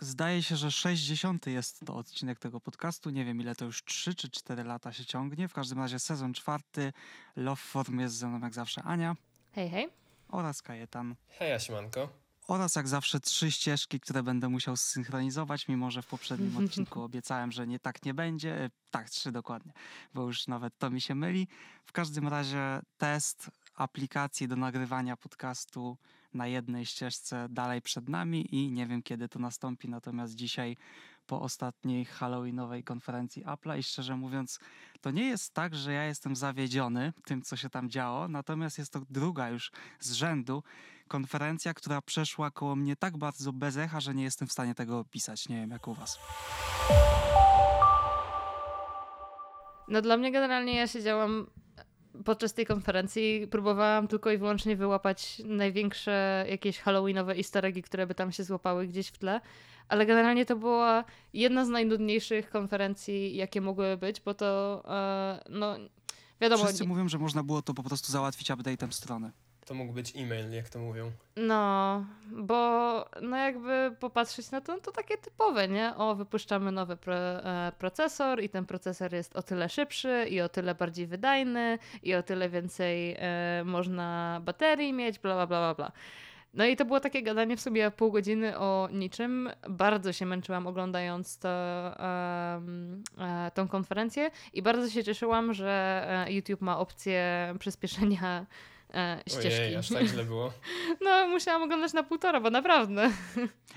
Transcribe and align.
Zdaje 0.00 0.42
się, 0.42 0.56
że 0.56 0.70
60 0.70 1.46
jest 1.46 1.80
to 1.86 1.94
odcinek 1.96 2.38
tego 2.38 2.60
podcastu. 2.60 3.10
Nie 3.10 3.24
wiem, 3.24 3.40
ile 3.40 3.54
to 3.54 3.64
już 3.64 3.84
3 3.84 4.14
czy 4.14 4.30
4 4.30 4.64
lata 4.64 4.92
się 4.92 5.04
ciągnie. 5.04 5.48
W 5.48 5.52
każdym 5.52 5.78
razie 5.78 5.98
sezon 5.98 6.34
czwarty. 6.34 6.92
Love 7.36 7.56
Form 7.62 7.98
jest 8.00 8.14
ze 8.16 8.28
mną 8.28 8.40
jak 8.40 8.54
zawsze 8.54 8.82
Ania 8.82 9.16
Hej, 9.52 9.70
hej. 9.70 9.88
oraz 10.28 10.62
Kajetan. 10.62 11.16
Hej, 11.28 11.52
Asimanko. 11.52 12.08
Oraz 12.48 12.76
jak 12.76 12.88
zawsze 12.88 13.20
trzy 13.20 13.50
ścieżki, 13.52 14.00
które 14.00 14.22
będę 14.22 14.48
musiał 14.48 14.76
zsynchronizować, 14.76 15.68
mimo 15.68 15.90
że 15.90 16.02
w 16.02 16.06
poprzednim 16.06 16.56
odcinku 16.64 17.02
obiecałem, 17.02 17.52
że 17.52 17.66
nie 17.66 17.78
tak 17.78 18.04
nie 18.04 18.14
będzie. 18.14 18.64
E, 18.64 18.70
Tak, 18.90 19.10
trzy 19.10 19.32
dokładnie, 19.32 19.72
bo 20.14 20.22
już 20.22 20.46
nawet 20.46 20.78
to 20.78 20.90
mi 20.90 21.00
się 21.00 21.14
myli. 21.14 21.48
W 21.84 21.92
każdym 21.92 22.28
razie 22.28 22.80
test 22.98 23.50
aplikacji 23.74 24.48
do 24.48 24.56
nagrywania 24.56 25.16
podcastu 25.16 25.96
na 26.36 26.46
jednej 26.46 26.86
ścieżce 26.86 27.46
dalej 27.50 27.82
przed 27.82 28.08
nami 28.08 28.54
i 28.54 28.72
nie 28.72 28.86
wiem 28.86 29.02
kiedy 29.02 29.28
to 29.28 29.38
nastąpi, 29.38 29.88
natomiast 29.88 30.34
dzisiaj 30.34 30.76
po 31.26 31.40
ostatniej 31.40 32.04
halloweenowej 32.04 32.84
konferencji 32.84 33.44
Apple'a 33.44 33.78
i 33.78 33.82
szczerze 33.82 34.16
mówiąc, 34.16 34.58
to 35.00 35.10
nie 35.10 35.24
jest 35.24 35.54
tak, 35.54 35.74
że 35.74 35.92
ja 35.92 36.04
jestem 36.04 36.36
zawiedziony 36.36 37.12
tym, 37.24 37.42
co 37.42 37.56
się 37.56 37.70
tam 37.70 37.90
działo, 37.90 38.28
natomiast 38.28 38.78
jest 38.78 38.92
to 38.92 39.00
druga 39.10 39.48
już 39.50 39.70
z 40.00 40.12
rzędu 40.12 40.62
konferencja, 41.08 41.74
która 41.74 42.02
przeszła 42.02 42.50
koło 42.50 42.76
mnie 42.76 42.96
tak 42.96 43.16
bardzo 43.16 43.52
bez 43.52 43.76
echa, 43.76 44.00
że 44.00 44.14
nie 44.14 44.24
jestem 44.24 44.48
w 44.48 44.52
stanie 44.52 44.74
tego 44.74 44.98
opisać. 44.98 45.48
Nie 45.48 45.56
wiem, 45.56 45.70
jak 45.70 45.88
u 45.88 45.94
was. 45.94 46.18
No 49.88 50.02
dla 50.02 50.16
mnie 50.16 50.32
generalnie 50.32 50.76
ja 50.76 50.86
siedziałam 50.86 51.46
podczas 52.24 52.54
tej 52.54 52.66
konferencji, 52.66 53.46
próbowałam 53.50 54.08
tylko 54.08 54.30
i 54.30 54.38
wyłącznie 54.38 54.76
wyłapać 54.76 55.42
największe 55.44 56.46
jakieś 56.48 56.78
halloweenowe 56.78 57.36
easter 57.36 57.66
eggi, 57.66 57.82
które 57.82 58.06
by 58.06 58.14
tam 58.14 58.32
się 58.32 58.44
złapały 58.44 58.86
gdzieś 58.86 59.08
w 59.08 59.18
tle, 59.18 59.40
ale 59.88 60.06
generalnie 60.06 60.46
to 60.46 60.56
była 60.56 61.04
jedna 61.32 61.64
z 61.64 61.68
najnudniejszych 61.68 62.50
konferencji, 62.50 63.36
jakie 63.36 63.60
mogły 63.60 63.96
być, 63.96 64.20
bo 64.20 64.34
to 64.34 64.82
e, 64.88 65.44
no 65.50 65.76
wiadomo... 66.40 66.64
Wszyscy 66.64 66.86
mówią, 66.86 67.08
że 67.08 67.18
można 67.18 67.42
było 67.42 67.62
to 67.62 67.74
po 67.74 67.82
prostu 67.82 68.12
załatwić 68.12 68.50
update'em 68.50 68.92
strony. 68.92 69.32
To 69.66 69.74
mógł 69.74 69.92
być 69.92 70.16
e-mail, 70.16 70.52
jak 70.52 70.68
to 70.68 70.78
mówią. 70.78 71.12
No, 71.36 72.04
bo 72.30 72.56
no 73.22 73.36
jakby 73.36 73.96
popatrzeć 74.00 74.50
na 74.50 74.60
to, 74.60 74.74
no 74.74 74.80
to 74.80 74.92
takie 74.92 75.18
typowe, 75.18 75.68
nie? 75.68 75.96
O, 75.96 76.14
wypuszczamy 76.14 76.72
nowy 76.72 76.96
pro, 76.96 77.14
e, 77.14 77.72
procesor 77.78 78.42
i 78.42 78.48
ten 78.48 78.66
procesor 78.66 79.14
jest 79.14 79.36
o 79.36 79.42
tyle 79.42 79.68
szybszy 79.68 80.26
i 80.30 80.40
o 80.40 80.48
tyle 80.48 80.74
bardziej 80.74 81.06
wydajny 81.06 81.78
i 82.02 82.14
o 82.14 82.22
tyle 82.22 82.48
więcej 82.48 83.16
e, 83.18 83.62
można 83.64 84.40
baterii 84.44 84.92
mieć, 84.92 85.18
bla, 85.18 85.34
bla, 85.34 85.46
bla, 85.46 85.74
bla. 85.74 85.92
No 86.54 86.66
i 86.66 86.76
to 86.76 86.84
było 86.84 87.00
takie 87.00 87.22
gadanie 87.22 87.56
w 87.56 87.60
sobie 87.60 87.90
pół 87.90 88.12
godziny 88.12 88.58
o 88.58 88.88
niczym. 88.92 89.50
Bardzo 89.68 90.12
się 90.12 90.26
męczyłam 90.26 90.66
oglądając 90.66 91.38
to, 91.38 91.48
e, 91.48 92.60
tą 93.54 93.68
konferencję 93.68 94.30
i 94.52 94.62
bardzo 94.62 94.90
się 94.90 95.04
cieszyłam, 95.04 95.54
że 95.54 96.04
e, 96.28 96.32
YouTube 96.32 96.60
ma 96.60 96.78
opcję 96.78 97.54
przyspieszenia 97.58 98.46
e, 98.94 99.22
ścieżki. 99.26 99.48
Ojej, 99.48 99.76
aż 99.76 99.88
tak 99.88 100.06
źle 100.06 100.24
było. 100.24 100.52
No, 101.04 101.28
musiałam 101.28 101.62
oglądać 101.62 101.92
na 101.92 102.02
półtora, 102.02 102.40
bo 102.40 102.50
naprawdę. 102.50 103.10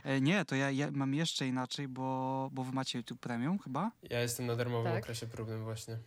E, 0.04 0.22
nie, 0.22 0.46
to 0.46 0.56
ja, 0.56 0.72
ja 0.72 0.92
mam 0.92 1.14
jeszcze 1.14 1.48
inaczej, 1.48 1.88
bo, 1.88 2.50
bo 2.54 2.64
wy 2.64 2.72
macie 2.72 3.00
YouTube 3.00 3.20
Premium 3.20 3.60
chyba. 3.60 3.92
Ja 4.10 4.22
jestem 4.22 4.46
na 4.46 4.56
darmowym 4.56 4.92
Tak. 4.92 5.04
okresie 5.04 5.28
próbnym 5.28 5.64
właśnie. 5.64 5.98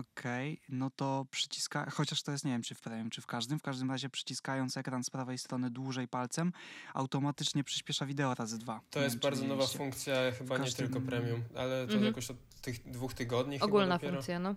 Okej, 0.00 0.60
no 0.68 0.90
to 0.96 1.26
przyciska, 1.30 1.90
chociaż 1.90 2.22
to 2.22 2.32
jest, 2.32 2.44
nie 2.44 2.50
wiem, 2.52 2.62
czy 2.62 2.74
w 2.74 2.80
Premium, 2.80 3.10
czy 3.10 3.20
w 3.20 3.26
każdym, 3.26 3.58
w 3.58 3.62
każdym 3.62 3.90
razie 3.90 4.08
przyciskając 4.08 4.76
ekran 4.76 5.04
z 5.04 5.10
prawej 5.10 5.38
strony 5.38 5.70
dłużej 5.70 6.08
palcem, 6.08 6.52
automatycznie 6.94 7.64
przyspiesza 7.64 8.06
wideo 8.06 8.34
razy 8.34 8.58
dwa. 8.58 8.80
To 8.90 8.98
Nie 8.98 9.04
jest 9.04 9.16
wiem, 9.16 9.20
bardzo 9.20 9.44
nowa 9.44 9.66
funkcja, 9.66 10.14
chyba 10.38 10.58
nie 10.58 10.64
każdym- 10.64 10.86
tylko 10.88 11.06
premium, 11.08 11.42
ale 11.56 11.76
to 11.86 11.92
Mhm. 11.92 12.04
jakoś 12.04 12.30
od 12.30 12.36
tych 12.62 12.90
dwóch 12.90 13.14
tygodni 13.14 13.54
chyba 13.56 13.66
Ogólna 13.66 13.98
funkcja, 13.98 14.38
no. 14.38 14.54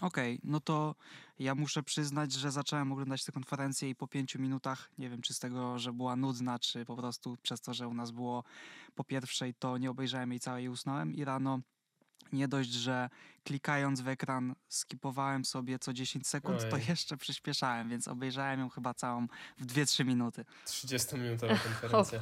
Okej, 0.00 0.40
no 0.44 0.60
to 0.60 0.94
ja 1.38 1.54
muszę 1.54 1.82
przyznać, 1.82 2.32
że 2.32 2.52
zacząłem 2.52 2.92
oglądać 2.92 3.24
tę 3.24 3.32
konferencję 3.32 3.88
i 3.88 3.94
po 3.94 4.08
pięciu 4.08 4.40
minutach, 4.40 4.90
nie 4.98 5.10
wiem 5.10 5.22
czy 5.22 5.34
z 5.34 5.38
tego, 5.38 5.78
że 5.78 5.92
była 5.92 6.16
nudna, 6.16 6.58
czy 6.58 6.84
po 6.84 6.96
prostu 6.96 7.36
przez 7.42 7.60
to, 7.60 7.74
że 7.74 7.88
u 7.88 7.94
nas 7.94 8.10
było 8.10 8.44
po 8.94 9.04
pierwszej, 9.04 9.54
to 9.54 9.78
nie 9.78 9.90
obejrzałem 9.90 10.30
jej 10.30 10.40
całej 10.40 10.64
i 10.64 10.68
usnąłem 10.68 11.14
i 11.14 11.24
rano 11.24 11.60
nie 12.32 12.48
dość, 12.48 12.70
że 12.70 13.08
klikając 13.44 14.00
w 14.00 14.08
ekran 14.08 14.54
skipowałem 14.68 15.44
sobie 15.44 15.78
co 15.78 15.92
10 15.92 16.26
sekund, 16.26 16.60
to 16.70 16.76
Ojej. 16.76 16.88
jeszcze 16.88 17.16
przyspieszałem, 17.16 17.88
więc 17.88 18.08
obejrzałem 18.08 18.60
ją 18.60 18.68
chyba 18.68 18.94
całą 18.94 19.26
w 19.58 19.66
2-3 19.66 20.04
minuty. 20.04 20.44
30-minutowa 20.66 21.58
konferencja. 21.64 22.20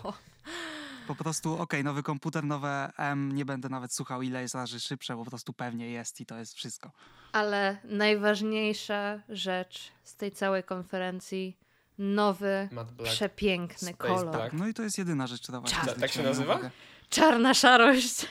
Po 1.07 1.15
prostu, 1.15 1.59
okej, 1.59 1.85
nowy 1.85 2.03
komputer, 2.03 2.45
nowe 2.45 2.93
M, 2.97 3.33
nie 3.33 3.45
będę 3.45 3.69
nawet 3.69 3.95
słuchał 3.95 4.23
ile 4.23 4.43
jest 4.43 4.55
razy 4.55 4.81
szybsze, 4.81 5.17
po 5.17 5.25
prostu 5.25 5.53
pewnie 5.53 5.91
jest 5.91 6.21
i 6.21 6.27
to 6.27 6.39
jest 6.39 6.55
wszystko. 6.55 6.91
Ale 7.33 7.77
najważniejsza 7.85 9.21
rzecz 9.29 9.93
z 10.05 10.17
tej 10.17 10.33
całej 10.33 10.65
konferencji, 10.65 11.57
nowy, 11.99 12.69
Black. 12.73 13.13
przepiękny 13.13 13.89
Space 13.93 13.95
kolor. 13.95 14.31
Black. 14.37 14.53
No 14.53 14.69
i 14.69 14.75
to 14.75 14.83
jest 14.83 14.99
jedyna 14.99 15.27
rzecz, 15.27 15.43
która 15.43 15.61
właśnie 15.61 15.79
Tak. 15.85 15.99
Tak 16.01 16.13
się 16.13 16.23
nazywa? 16.23 16.55
uwagę. 16.55 16.71
Czarna 17.09 17.55
szarość. 17.55 18.27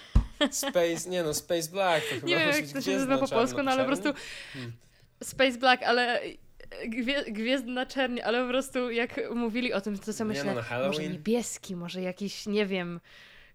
Space, 0.52 1.10
nie 1.10 1.24
no, 1.24 1.34
Space 1.34 1.70
Black 1.72 2.06
to 2.10 2.16
chyba 2.16 2.28
Nie 2.28 2.38
wiem, 2.38 2.50
jak 2.50 2.68
to 2.68 2.82
się 2.82 2.92
nazywa 2.94 3.18
po 3.18 3.28
polsku, 3.28 3.64
no 3.64 3.72
ale 3.72 3.84
po 3.84 3.88
prostu 3.88 4.10
Hmm. 4.54 4.74
Space 5.24 5.58
Black, 5.58 5.84
ale 5.84 6.22
gwie, 6.88 7.24
gwiezdna 7.24 7.86
czerni, 7.86 8.22
ale 8.22 8.44
po 8.44 8.48
prostu 8.50 8.90
jak 8.90 9.20
mówili 9.36 9.74
o 9.74 9.82
tym, 9.82 10.00
to 10.00 10.14
sobie 10.14 10.28
Nie 10.34 10.44
myślę, 10.44 10.56
no, 10.72 10.80
na 10.80 10.88
może 10.88 11.04
niebieski, 11.04 11.76
może 11.76 12.02
jakiś, 12.02 12.46
nie 12.48 12.66
wiem, 12.66 13.00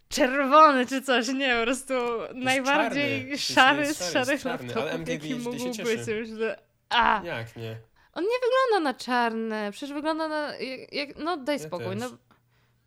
czerwony 0.09 0.87
czy 0.87 1.03
coś, 1.03 1.29
nie, 1.29 1.57
po 1.59 1.63
prostu 1.65 1.95
najbardziej 2.35 3.19
czarny. 3.19 3.31
Jest- 3.31 3.55
szary 3.55 3.81
jest 3.83 4.01
z 4.01 4.13
szary, 4.13 4.13
szarych 4.13 4.29
jest 4.29 4.45
czarny, 4.45 4.75
laptopów, 4.75 5.09
jaki 5.09 5.35
mógł 5.35 5.51
być. 5.85 6.09
Myślę, 6.09 6.59
a, 6.89 7.23
Jak 7.25 7.57
nie? 7.57 7.77
on 8.13 8.25
nie 8.25 8.39
wygląda 8.45 8.91
na 8.91 8.95
czarne, 8.99 9.69
przecież 9.73 9.93
wygląda 9.95 10.29
na, 10.29 10.53
jak, 10.93 11.17
no 11.17 11.37
daj 11.37 11.57
Ja 11.59 11.63
spokój, 11.65 11.87
też. 11.87 12.01
no 12.01 12.11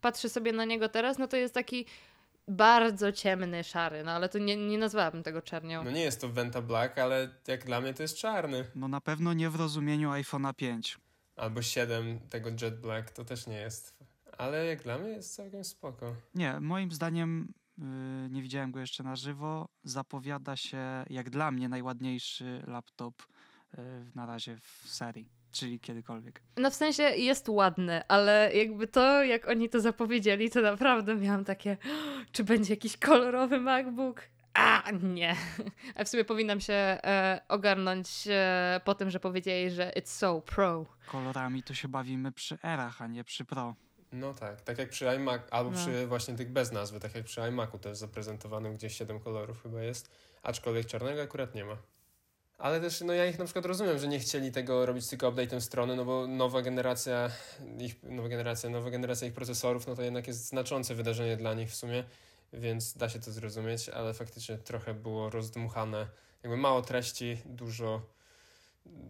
patrzę 0.01 0.29
sobie 0.29 0.51
na 0.53 0.65
niego 0.65 0.89
teraz, 0.89 1.17
no 1.17 1.27
to 1.27 1.37
jest 1.37 1.53
taki 1.53 1.85
bardzo 2.49 3.11
ciemny, 3.11 3.63
szary, 3.63 4.03
no 4.03 4.11
ale 4.11 4.29
to 4.29 4.37
nie, 4.39 4.57
nie 4.57 4.77
nazwałabym 4.77 5.23
tego 5.23 5.41
czernią. 5.41 5.83
No 5.83 5.91
nie 5.91 6.01
jest 6.01 6.21
to 6.21 6.29
Venta 6.29 6.61
Black, 6.61 6.97
ale 6.97 7.29
jak 7.47 7.65
dla 7.65 7.81
mnie 7.81 7.93
to 7.93 8.03
jest 8.03 8.17
czarny. 8.17 8.65
No 8.75 8.87
na 8.87 9.01
pewno 9.01 9.33
nie 9.33 9.49
w 9.49 9.55
rozumieniu 9.55 10.09
iPhone'a 10.09 10.53
5. 10.53 10.97
Albo 11.35 11.61
7 11.61 12.19
tego 12.29 12.49
Jet 12.61 12.81
Black, 12.81 13.11
to 13.11 13.25
też 13.25 13.47
nie 13.47 13.57
jest. 13.57 13.99
Ale 14.37 14.65
jak 14.65 14.83
dla 14.83 14.97
mnie 14.97 15.09
jest 15.09 15.35
całkiem 15.35 15.63
spoko. 15.63 16.15
Nie, 16.35 16.59
moim 16.59 16.91
zdaniem 16.91 17.53
yy, 17.77 17.85
nie 18.29 18.41
widziałem 18.41 18.71
go 18.71 18.79
jeszcze 18.79 19.03
na 19.03 19.15
żywo. 19.15 19.69
Zapowiada 19.83 20.55
się 20.55 21.05
jak 21.09 21.29
dla 21.29 21.51
mnie 21.51 21.69
najładniejszy 21.69 22.63
laptop 22.67 23.23
yy, 23.77 23.83
na 24.15 24.25
razie 24.25 24.57
w 24.57 24.89
serii, 24.89 25.29
czyli 25.51 25.79
kiedykolwiek. 25.79 26.41
No 26.57 26.71
w 26.71 26.75
sensie 26.75 27.03
jest 27.03 27.49
ładny, 27.49 28.01
ale 28.07 28.51
jakby 28.55 28.87
to, 28.87 29.23
jak 29.23 29.47
oni 29.47 29.69
to 29.69 29.79
zapowiedzieli, 29.81 30.49
to 30.49 30.61
naprawdę 30.61 31.15
miałam 31.15 31.45
takie, 31.45 31.77
czy 32.31 32.43
będzie 32.43 32.73
jakiś 32.73 32.97
kolorowy 32.97 33.59
MacBook? 33.59 34.21
A, 34.53 34.83
nie. 35.03 35.35
A 35.95 36.03
w 36.03 36.09
sumie 36.09 36.25
powinnam 36.25 36.61
się 36.61 36.73
e, 36.73 37.41
ogarnąć 37.47 38.27
e, 38.27 38.81
po 38.85 38.95
tym, 38.95 39.09
że 39.09 39.19
powiedzieli, 39.19 39.71
że 39.71 39.91
it's 39.95 40.07
so 40.07 40.41
pro. 40.41 40.85
Kolorami 41.07 41.63
to 41.63 41.73
się 41.73 41.87
bawimy 41.87 42.31
przy 42.31 42.57
erach, 42.63 43.01
a 43.01 43.07
nie 43.07 43.23
przy 43.23 43.45
Pro. 43.45 43.75
No 44.11 44.33
tak, 44.33 44.61
tak 44.61 44.77
jak 44.77 44.89
przy 44.89 45.09
iMac, 45.09 45.41
albo 45.51 45.71
No. 45.71 45.77
przy 45.77 46.07
właśnie 46.07 46.35
tych 46.35 46.51
bez 46.51 46.71
nazwy, 46.71 46.99
tak 46.99 47.15
jak 47.15 47.25
przy 47.25 47.41
iMacu 47.41 47.79
też 47.79 47.97
zaprezentowanym, 47.97 48.73
gdzie 48.75 48.89
7 48.89 49.19
kolorów 49.19 49.63
chyba 49.63 49.81
jest, 49.81 50.11
aczkolwiek 50.43 50.85
czarnego 50.85 51.21
akurat 51.21 51.55
nie 51.55 51.65
ma. 51.65 51.77
Ale 52.59 52.81
też, 52.81 53.01
no 53.01 53.13
ja 53.13 53.25
ich 53.25 53.39
na 53.39 53.45
przykład 53.45 53.65
rozumiem, 53.65 53.99
że 53.99 54.07
nie 54.07 54.19
chcieli 54.19 54.51
tego 54.51 54.85
robić 54.85 55.07
tylko 55.07 55.31
update'em 55.31 55.59
strony, 55.59 55.95
no 55.95 56.05
bo 56.05 56.27
nowa 56.27 56.61
generacja 56.61 57.29
ich, 57.79 58.03
nowa 58.03 58.29
generacja, 58.29 58.69
nowa 58.69 58.89
generacja 58.89 59.27
ich 59.27 59.33
procesorów, 59.33 59.87
no 59.87 59.95
to 59.95 60.01
jednak 60.01 60.27
jest 60.27 60.47
znaczące 60.47 60.95
wydarzenie 60.95 61.37
dla 61.37 61.53
nich 61.53 61.69
w 61.69 61.75
sumie, 61.75 62.03
więc 62.53 62.97
da 62.97 63.09
się 63.09 63.19
to 63.19 63.31
zrozumieć, 63.31 63.89
ale 63.89 64.13
faktycznie 64.13 64.57
trochę 64.57 64.93
było 64.93 65.29
rozdmuchane, 65.29 66.07
jakby 66.43 66.57
mało 66.57 66.81
treści, 66.81 67.37
dużo, 67.45 68.01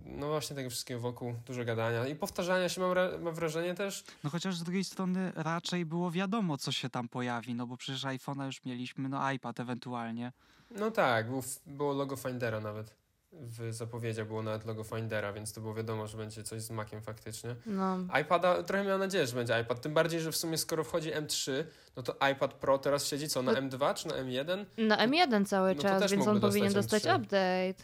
no 0.06 0.27
właśnie 0.27 0.56
tego 0.56 0.69
wszystkiego 0.69 1.00
wokół, 1.00 1.33
dużo 1.45 1.65
gadania 1.65 2.07
i 2.07 2.15
powtarzania 2.15 2.69
się 2.69 2.81
mam, 2.81 2.95
mam 3.21 3.33
wrażenie 3.33 3.75
też, 3.75 4.03
No 4.24 4.29
chociaż 4.29 4.56
z 4.57 4.63
drugiej 4.63 4.83
strony 4.83 5.31
raczej 5.35 5.85
było 5.85 6.12
wiadomo, 6.12 6.57
co 6.57 6.71
się 6.71 6.89
tam 6.89 7.07
pojawi, 7.07 7.56
no 7.56 7.68
bo 7.68 7.77
przecież 7.77 8.03
iPhone'a 8.03 8.45
już 8.45 8.65
mieliśmy, 8.65 9.09
no 9.09 9.31
iPad 9.31 9.59
ewentualnie. 9.59 10.31
No 10.71 10.91
tak, 10.91 11.29
był, 11.29 11.44
było 11.65 11.94
logo 11.94 12.15
Findera 12.15 12.59
nawet. 12.59 13.00
W 13.31 13.73
zapowiedziach 13.73 14.27
było 14.27 14.43
nawet 14.43 14.65
logo 14.65 14.83
Findera, 14.83 15.33
więc 15.33 15.53
to 15.53 15.61
było 15.61 15.73
wiadomo, 15.73 16.07
że 16.07 16.17
będzie 16.17 16.43
coś 16.43 16.61
z 16.61 16.71
Maciem 16.71 17.01
faktycznie. 17.01 17.55
No. 17.65 17.97
iPada, 18.21 18.63
trochę 18.63 18.83
miałem 18.83 18.99
nadzieję, 18.99 19.27
że 19.27 19.35
będzie 19.35 19.61
iPad. 19.61 19.81
Tym 19.81 19.93
bardziej, 19.93 20.19
że 20.19 20.31
w 20.31 20.35
sumie 20.37 20.57
skoro 20.57 20.83
wchodzi 20.83 21.11
M3, 21.11 21.63
no 21.95 22.03
to 22.03 22.15
iPad 22.31 22.53
Pro 22.53 22.77
teraz 22.77 23.07
siedzi 23.07 23.27
co, 23.27 23.41
na 23.41 23.51
No- 23.51 23.59
M2 23.61 23.93
czy 23.93 24.07
na 24.07 24.13
M1? 24.13 24.65
Na 24.77 25.07
M1 25.07 25.45
cały 25.45 25.75
No 25.75 25.81
czas, 25.81 26.11
więc 26.11 26.27
on 26.27 26.39
powinien 26.41 26.73
dostać 26.73 27.03
dostać 27.03 27.13
M3. 27.13 27.21
update. 27.23 27.83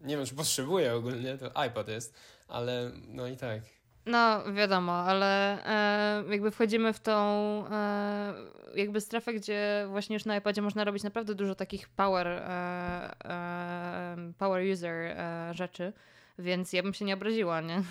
Nie 0.00 0.16
wiem, 0.16 0.26
czy 0.26 0.34
potrzebuje 0.34 0.94
ogólnie, 0.94 1.38
to 1.38 1.64
iPad 1.66 1.88
jest, 1.88 2.14
ale 2.48 2.90
no 3.08 3.26
i 3.26 3.36
tak. 3.36 3.60
No, 4.10 4.52
wiadomo, 4.52 4.92
ale 4.92 5.64
e, 5.66 6.24
jakby 6.30 6.50
wchodzimy 6.50 6.92
w 6.92 7.00
tą 7.00 7.14
e, 7.70 8.34
jakby 8.74 9.00
strefę, 9.00 9.32
gdzie 9.34 9.86
właśnie 9.88 10.14
już 10.14 10.24
na 10.24 10.36
iPadzie 10.36 10.62
można 10.62 10.84
robić 10.84 11.02
naprawdę 11.02 11.34
dużo 11.34 11.54
takich 11.54 11.88
power, 11.88 12.26
e, 12.26 12.40
e, 13.24 14.32
power 14.38 14.72
user 14.72 14.94
e, 14.94 15.50
rzeczy, 15.54 15.92
więc 16.38 16.72
ja 16.72 16.82
bym 16.82 16.94
się 16.94 17.04
nie 17.04 17.14
obraziła, 17.14 17.60
nie? 17.60 17.82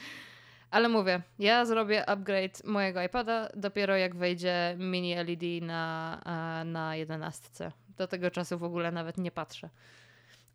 ale 0.70 0.88
mówię, 0.88 1.22
ja 1.38 1.64
zrobię 1.64 2.08
upgrade 2.10 2.64
mojego 2.64 3.02
iPada 3.02 3.48
dopiero 3.56 3.96
jak 3.96 4.16
wejdzie 4.16 4.76
mini 4.78 5.14
LED 5.14 5.62
na, 5.62 6.20
e, 6.60 6.64
na 6.64 6.96
11. 6.96 7.72
Do 7.96 8.06
tego 8.06 8.30
czasu 8.30 8.58
w 8.58 8.64
ogóle 8.64 8.92
nawet 8.92 9.18
nie 9.18 9.30
patrzę 9.30 9.68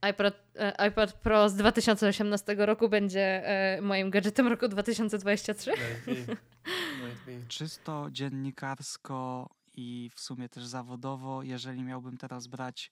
iPad, 0.09 0.33
e, 0.55 0.87
iPad 0.87 1.13
Pro 1.13 1.49
z 1.49 1.55
2018 1.55 2.55
roku 2.57 2.89
będzie 2.89 3.47
e, 3.47 3.81
moim 3.81 4.09
gadżetem 4.09 4.47
roku 4.47 4.67
2023. 4.67 5.71
Czysto 7.47 8.07
dziennikarsko 8.11 9.49
i 9.73 10.11
w 10.15 10.19
sumie 10.19 10.49
też 10.49 10.65
zawodowo, 10.65 11.43
jeżeli 11.43 11.83
miałbym 11.83 12.17
teraz 12.17 12.47
brać 12.47 12.91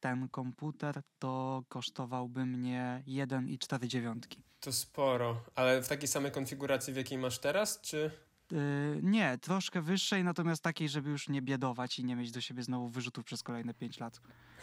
ten 0.00 0.28
komputer, 0.28 1.02
to 1.18 1.62
kosztowałby 1.68 2.46
mnie 2.46 3.02
1,4. 3.06 4.36
To 4.60 4.72
sporo, 4.72 5.44
ale 5.54 5.82
w 5.82 5.88
takiej 5.88 6.08
samej 6.08 6.32
konfiguracji, 6.32 6.92
w 6.92 6.96
jakiej 6.96 7.18
masz 7.18 7.38
teraz, 7.38 7.80
czy... 7.80 8.10
Yy, 8.52 8.58
nie, 9.02 9.38
troszkę 9.38 9.82
wyższej, 9.82 10.24
natomiast 10.24 10.62
takiej, 10.62 10.88
żeby 10.88 11.10
już 11.10 11.28
nie 11.28 11.42
biedować 11.42 11.98
i 11.98 12.04
nie 12.04 12.16
mieć 12.16 12.30
do 12.30 12.40
siebie 12.40 12.62
znowu 12.62 12.88
wyrzutów 12.88 13.24
przez 13.24 13.42
kolejne 13.42 13.74
5 13.74 14.00
lat. 14.00 14.20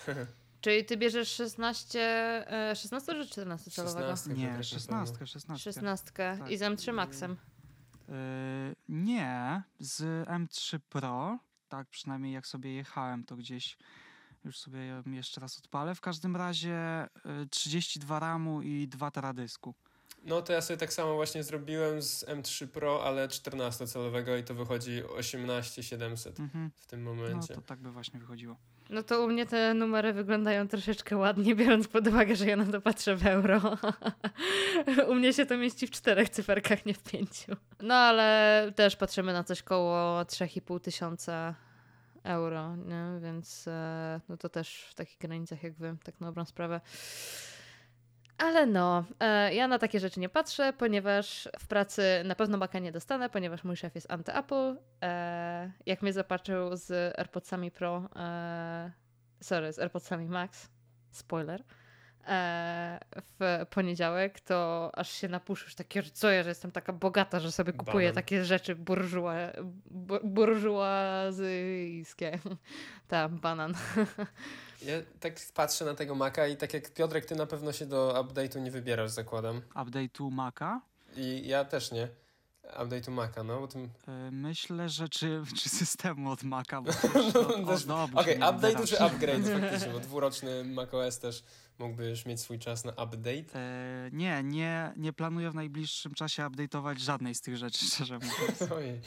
Czyli 0.65 0.85
ty 0.85 0.97
bierzesz 0.97 1.29
16, 1.29 2.45
16 2.75 3.13
czy 3.13 3.25
14 3.29 3.71
calowego? 3.71 4.00
16 4.15 4.29
Nie, 4.33 4.47
trochę 4.47 4.63
16, 4.63 5.13
pewno. 5.13 5.27
16. 5.27 5.63
16 5.63 6.12
Tak. 6.13 6.50
i 6.51 6.57
z 6.57 6.62
M3 6.62 6.94
Maxem. 6.94 7.38
Yy, 8.07 8.15
nie, 8.89 9.62
z 9.79 10.27
M3 10.27 10.79
Pro, 10.89 11.39
tak 11.69 11.88
przynajmniej 11.89 12.33
jak 12.33 12.47
sobie 12.47 12.73
jechałem, 12.73 13.23
to 13.23 13.35
gdzieś 13.35 13.77
już 14.45 14.57
sobie 14.59 15.03
jeszcze 15.06 15.41
raz 15.41 15.57
odpalę. 15.57 15.95
W 15.95 16.01
każdym 16.01 16.35
razie 16.35 17.07
yy, 17.25 17.47
32 17.50 18.19
RAMu 18.19 18.62
i 18.62 18.88
2 18.88 19.12
teradysku. 19.12 19.73
No 20.23 20.41
to 20.41 20.53
ja 20.53 20.62
sobie 20.62 20.77
tak 20.77 20.94
samo 20.94 21.13
właśnie 21.15 21.44
zrobiłem 21.44 22.01
z 22.01 22.25
M3 22.25 22.67
Pro, 22.67 23.03
ale 23.06 23.27
14-calowego 23.27 24.39
i 24.39 24.44
to 24.44 24.53
wychodzi 24.56 25.03
18700 25.03 26.39
Mhm. 26.39 26.71
w 26.75 26.85
tym 26.88 27.03
No 27.03 27.13
momencie. 27.15 27.53
to 27.56 27.62
tak 27.62 27.79
by 27.79 27.91
właśnie 27.91 28.19
wychodziło. 28.19 28.56
No 28.90 29.04
to 29.04 29.24
u 29.24 29.28
mnie 29.28 29.46
te 29.46 29.74
numery 29.74 30.14
wyglądają 30.14 30.68
troszeczkę 30.68 31.18
ładnie, 31.18 31.56
biorąc 31.56 31.88
pod 31.88 32.08
uwagę, 32.08 32.36
że 32.36 32.46
ja 32.46 32.56
na 32.56 32.66
to 32.66 32.82
patrzę 32.82 33.16
w 33.16 33.26
euro. 33.26 33.78
u 35.10 35.16
mnie 35.16 35.34
się 35.34 35.46
to 35.46 35.58
mieści 35.58 35.88
w 35.88 35.92
czterech 35.92 36.30
cyferkach, 36.30 36.86
nie 36.86 36.94
w 36.94 37.04
pięciu. 37.04 37.52
No 37.82 37.96
ale 37.96 38.72
też 38.76 38.96
patrzymy 38.96 39.34
na 39.34 39.44
coś 39.44 39.64
koło 39.64 40.22
3,5 40.22 40.80
tysiąca 40.80 41.56
euro, 42.24 42.76
nie? 42.76 43.20
więc 43.22 43.68
e, 43.68 44.22
no 44.30 44.38
to 44.38 44.50
też 44.50 44.86
w 44.90 44.94
takich 44.94 45.18
granicach 45.18 45.64
jak 45.64 45.74
wy, 45.74 45.96
tak 46.04 46.22
na 46.22 46.28
dobrą 46.28 46.46
sprawę. 46.46 46.82
Ale 48.38 48.66
no, 48.66 49.04
e, 49.20 49.54
ja 49.54 49.68
na 49.68 49.80
takie 49.80 50.00
rzeczy 50.00 50.20
nie 50.20 50.30
patrzę, 50.30 50.74
ponieważ 50.74 51.50
w 51.60 51.68
pracy 51.68 52.04
na 52.26 52.36
pewno 52.36 52.58
Maca 52.58 52.80
nie 52.80 52.92
dostanę, 52.92 53.30
ponieważ 53.30 53.64
mój 53.64 53.76
szef 53.76 53.96
jest 53.96 54.10
anty-Apple. 54.10 54.78
E, 55.04 55.72
jak 55.86 56.02
mnie 56.02 56.14
zapatrzył 56.14 56.76
z 56.76 57.20
AirPodsami 57.20 57.72
Pro, 57.72 58.10
e, 58.16 58.92
sorry, 59.42 59.74
z 59.74 59.80
AirPodsami 59.80 60.26
Max, 60.26 60.70
spoiler, 61.12 61.64
w 63.39 63.66
poniedziałek, 63.69 64.39
to 64.39 64.89
aż 64.94 65.12
się 65.12 65.27
napuszył, 65.27 65.69
że 65.69 65.75
takie, 65.75 66.04
co 66.04 66.31
ja, 66.31 66.44
że 66.44 66.50
jestem 66.50 66.72
taka 66.72 66.94
bogata, 66.94 67.39
że 67.39 67.51
sobie 67.51 67.74
kupuję 67.74 68.07
Banan. 68.07 68.16
takie 68.16 68.45
rzeczy 68.45 68.75
burżua, 68.75 69.33
bu, 69.86 70.16
burżuazyjskie. 70.24 72.39
Ta, 73.07 73.30
banan. 73.30 73.74
Ja 74.81 74.94
tak 75.19 75.33
patrzę 75.54 75.86
na 75.86 75.94
tego 75.94 76.16
Maca 76.16 76.48
i 76.48 76.57
tak 76.57 76.74
jak 76.74 76.94
Piotrek, 76.94 77.25
ty 77.25 77.36
na 77.36 77.45
pewno 77.45 77.74
się 77.74 77.86
do 77.86 78.24
update'u 78.24 78.62
nie 78.62 78.72
wybierasz, 78.72 79.12
zakładam. 79.12 79.62
Update'u 79.75 80.31
Maca. 80.31 80.81
I 81.16 81.48
ja 81.48 81.66
też 81.66 81.92
nie. 81.92 82.07
Update'u 82.74 83.12
Maca, 83.12 83.44
no 83.44 83.60
bo 83.60 83.68
tym... 83.68 83.81
Yy, 83.83 83.89
myślę, 84.31 84.89
że 84.89 85.10
czy, 85.10 85.42
czy 85.62 85.69
systemu 85.69 86.31
od 86.31 86.44
Maca, 86.44 86.81
bo 86.81 86.92
No, 87.88 88.07
to, 88.07 88.19
Okej, 88.19 88.39
nie 88.39 88.45
update'u 88.45 88.88
czy 88.88 89.00
upgrade 89.00 89.48
faktycznie, 89.62 89.94
bo 89.94 90.00
dwuroczny 90.00 90.63
macOS 90.63 91.19
też 91.19 91.44
mógłbyś 91.80 92.25
mieć 92.25 92.42
swój 92.42 92.60
czas 92.60 92.86
na 92.86 92.92
update. 92.92 93.56
E, 93.60 94.10
nie, 94.12 94.44
nie, 94.44 94.94
nie 94.98 95.13
planuję 95.13 95.51
w 95.51 95.56
najbliższym 95.56 96.13
czasie 96.13 96.44
update'ować 96.44 96.98
żadnej 96.98 97.36
z 97.36 97.42
tych 97.42 97.57
rzeczy, 97.57 97.86
szczerze 97.92 98.13
mówiąc. 98.19 98.62
Ojej. 98.77 99.01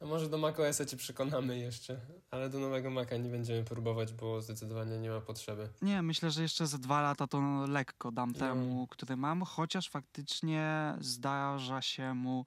No 0.00 0.06
może 0.06 0.28
do 0.28 0.38
macOSa 0.38 0.84
cię 0.84 0.96
przekonamy 0.96 1.58
jeszcze, 1.58 2.00
ale 2.30 2.50
do 2.50 2.58
nowego 2.58 2.90
Maca 2.90 3.16
nie 3.16 3.30
będziemy 3.30 3.64
próbować, 3.64 4.12
bo 4.12 4.42
zdecydowanie 4.42 4.98
nie 4.98 5.10
ma 5.10 5.20
potrzeby. 5.20 5.68
Nie, 5.82 6.02
myślę, 6.02 6.30
że 6.30 6.42
jeszcze 6.42 6.66
za 6.66 6.78
dwa 6.78 7.02
lata 7.02 7.26
to 7.26 7.66
lekko 7.68 8.12
dam 8.12 8.32
No. 8.32 8.38
temu, 8.38 8.86
który 8.86 9.16
mam, 9.16 9.42
chociaż 9.42 9.88
faktycznie 9.90 10.94
zdarza 11.00 11.82
się 11.82 12.14
mu 12.14 12.46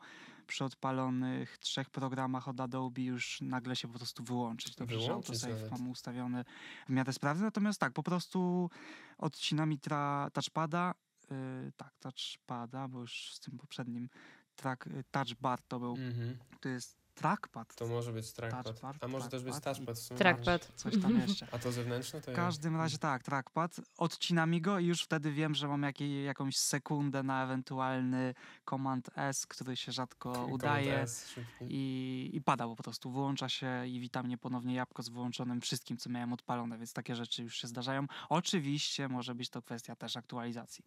przy 0.51 0.65
odpalonych 0.65 1.57
trzech 1.57 1.89
programach 1.89 2.47
od 2.47 2.59
Adobe 2.59 3.01
już 3.01 3.41
nagle 3.41 3.75
się 3.75 3.87
po 3.87 3.97
prostu 3.97 4.23
wyłączyć. 4.23 4.75
Dobrze, 4.75 4.99
że 4.99 5.05
Wyłączyć 5.07 5.29
autosave 5.29 5.55
nawet. 5.63 5.71
mam 5.71 5.89
ustawiony 5.89 6.45
w 6.87 6.91
miarę 6.91 7.13
sprawny. 7.13 7.43
Natomiast 7.43 7.79
tak, 7.79 7.93
po 7.93 8.03
prostu 8.03 8.69
odcina 9.17 9.65
mi 9.65 9.77
tra- 9.79 10.31
touchpada, 10.31 10.93
yy, 11.31 11.71
tak, 11.77 11.93
touchpada, 11.99 12.87
bo 12.87 12.99
już 12.99 13.33
z 13.33 13.39
tym 13.39 13.57
poprzednim 13.57 14.09
track, 14.55 14.87
y, 14.87 15.03
touch 15.11 15.33
bar 15.41 15.61
to 15.61 15.79
był, 15.79 15.95
Mhm. 15.95 16.37
to 16.61 16.69
jest 16.69 17.00
trackpad. 17.15 17.75
To 17.75 17.87
może 17.87 18.13
być 18.13 18.31
trackpad. 18.31 18.65
Touchpad, 18.65 19.03
A 19.03 19.07
może 19.07 19.29
też 19.29 19.43
być 19.43 19.59
touchpad 19.59 19.97
w 19.97 20.01
sumie. 20.01 20.17
Trackpad. 20.17 20.71
Coś 20.75 21.01
tam 21.01 21.19
jeszcze. 21.19 21.47
A 21.53 21.59
to 21.59 21.71
zewnętrzne 21.71 22.21
to 22.21 22.31
W 22.31 22.35
każdym 22.35 22.75
razie 22.75 22.97
tak, 22.97 23.23
trackpad. 23.23 23.81
Odcina 23.97 24.45
mi 24.45 24.61
go 24.61 24.79
i 24.79 24.85
już 24.85 25.03
wtedy 25.03 25.31
wiem, 25.31 25.55
że 25.55 25.67
mam 25.67 25.83
jakiej, 25.83 26.25
jakąś 26.25 26.57
sekundę 26.57 27.23
na 27.23 27.43
ewentualny 27.43 28.33
Command 28.69 29.09
S, 29.15 29.47
który 29.47 29.75
się 29.75 29.91
rzadko 29.91 30.33
Command 30.33 30.53
udaje. 30.53 30.99
S. 30.99 31.35
I, 31.69 32.29
I 32.33 32.41
pada 32.41 32.67
po 32.67 32.75
prostu, 32.75 33.11
wyłącza 33.11 33.49
się 33.49 33.87
i 33.87 33.99
wita 33.99 34.23
mnie 34.23 34.37
ponownie 34.37 34.75
jabłko 34.75 35.03
z 35.03 35.09
wyłączonym 35.09 35.61
wszystkim, 35.61 35.97
co 35.97 36.09
miałem 36.09 36.33
odpalone, 36.33 36.77
więc 36.77 36.93
takie 36.93 37.15
rzeczy 37.15 37.43
już 37.43 37.57
się 37.57 37.67
zdarzają. 37.67 38.05
Oczywiście 38.29 39.07
może 39.09 39.35
być 39.35 39.49
to 39.49 39.61
kwestia 39.61 39.95
też 39.95 40.17
aktualizacji 40.17 40.85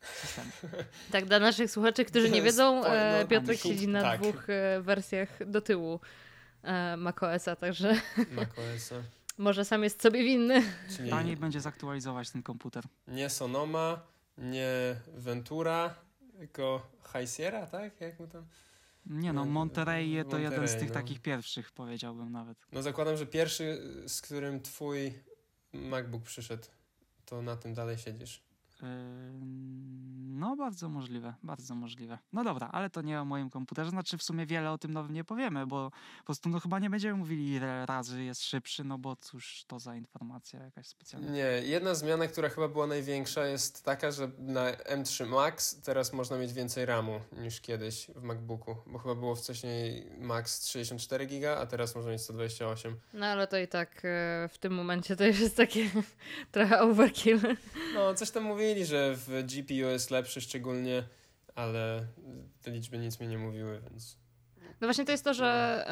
systemu. 0.00 0.50
Tak, 1.10 1.24
dla 1.24 1.38
naszych 1.38 1.70
słuchaczy, 1.70 2.04
którzy 2.04 2.30
nie 2.30 2.42
wiedzą, 2.42 2.84
e, 2.84 3.20
no, 3.22 3.28
Piotrek 3.28 3.58
siedzi 3.60 3.88
na 3.88 4.02
tak. 4.02 4.20
dwóch 4.20 4.50
e, 4.50 4.80
wersjach 4.82 5.50
do 5.50 5.60
tyłu 5.60 6.00
e, 6.62 6.96
macOSa, 6.96 7.56
także 7.56 8.00
macOSa. 8.36 8.94
może 9.38 9.64
sam 9.64 9.84
jest 9.84 10.02
sobie 10.02 10.24
winny. 10.24 10.62
Czyli 10.96 11.10
Taniej 11.10 11.36
będzie 11.36 11.60
zaktualizować 11.60 12.30
ten 12.30 12.42
komputer. 12.42 12.84
nie 13.08 13.30
Sonoma, 13.30 14.00
nie 14.38 14.96
Ventura, 15.14 15.94
tylko 16.38 16.90
High 17.12 17.30
Sierra, 17.30 17.66
tak? 17.66 18.00
Jak 18.00 18.20
mu 18.20 18.26
tam? 18.26 18.46
Nie 19.06 19.32
no, 19.32 19.44
No, 19.44 19.50
Monterey 19.50 20.24
to 20.30 20.38
jeden 20.38 20.52
z 20.52 20.60
Monterey, 20.60 20.80
tych 20.80 20.88
no. 20.88 20.94
takich 20.94 21.20
pierwszych, 21.20 21.70
powiedziałbym 21.72 22.32
nawet. 22.32 22.58
No 22.72 22.82
zakładam, 22.82 23.16
że 23.16 23.26
pierwszy, 23.26 23.82
z 24.06 24.20
którym 24.22 24.60
twój 24.60 25.14
MacBook 25.72 26.22
przyszedł, 26.22 26.62
to 27.26 27.42
na 27.42 27.56
tym 27.56 27.74
dalej 27.74 27.98
siedzisz. 27.98 28.42
No, 30.38 30.56
bardzo 30.56 30.88
możliwe, 30.88 31.34
bardzo 31.42 31.74
możliwe. 31.74 32.18
No 32.32 32.44
dobra, 32.44 32.68
ale 32.72 32.90
to 32.90 33.02
nie 33.02 33.20
o 33.20 33.24
moim 33.24 33.50
komputerze. 33.50 33.90
Znaczy, 33.90 34.18
w 34.18 34.22
sumie 34.22 34.46
wiele 34.46 34.70
o 34.70 34.78
tym 34.78 34.92
nowym 34.92 35.12
nie 35.12 35.24
powiemy, 35.24 35.66
bo 35.66 35.90
po 36.18 36.24
prostu 36.24 36.48
no, 36.48 36.60
chyba 36.60 36.78
nie 36.78 36.90
będziemy 36.90 37.14
mówili, 37.14 37.52
ile 37.54 37.86
razy 37.86 38.24
jest 38.24 38.44
szybszy, 38.44 38.84
no 38.84 38.98
bo 38.98 39.16
cóż 39.16 39.64
to 39.66 39.78
za 39.78 39.96
informacja 39.96 40.64
jakaś 40.64 40.86
specjalna. 40.86 41.30
Nie, 41.30 41.62
jedna 41.64 41.94
zmiana, 41.94 42.26
która 42.26 42.48
chyba 42.48 42.68
była 42.68 42.86
największa, 42.86 43.46
jest 43.46 43.84
taka, 43.84 44.10
że 44.10 44.30
na 44.38 44.72
M3 44.72 45.26
Max 45.26 45.80
teraz 45.80 46.12
można 46.12 46.38
mieć 46.38 46.52
więcej 46.52 46.86
RAMu 46.86 47.20
niż 47.32 47.60
kiedyś 47.60 48.10
w 48.16 48.22
MacBooku, 48.22 48.76
bo 48.86 48.98
chyba 48.98 49.14
było 49.14 49.34
wcześniej 49.34 50.10
Max 50.18 50.68
64 50.68 51.26
giga, 51.26 51.56
a 51.56 51.66
teraz 51.66 51.94
można 51.94 52.10
mieć 52.10 52.22
128. 52.22 52.96
No 53.12 53.26
ale 53.26 53.46
to 53.46 53.58
i 53.58 53.68
tak 53.68 54.04
e, 54.04 54.48
w 54.52 54.58
tym 54.60 54.72
momencie 54.74 55.16
to 55.16 55.26
już 55.26 55.40
jest 55.40 55.56
takie 55.56 55.90
trochę 56.52 56.80
overkill. 56.80 57.40
No, 57.94 58.14
coś 58.14 58.30
tam 58.30 58.44
mówili, 58.68 58.86
że 58.86 59.14
w 59.16 59.44
GPU 59.46 59.72
jest 59.72 60.10
lepszy 60.10 60.40
szczególnie, 60.40 61.02
ale 61.54 62.06
te 62.62 62.70
liczby 62.70 62.98
nic 62.98 63.20
mi 63.20 63.28
nie 63.28 63.38
mówiły, 63.38 63.80
więc 63.90 64.16
No 64.80 64.86
właśnie 64.86 65.04
to 65.04 65.12
jest 65.12 65.24
to, 65.24 65.34
że 65.34 65.84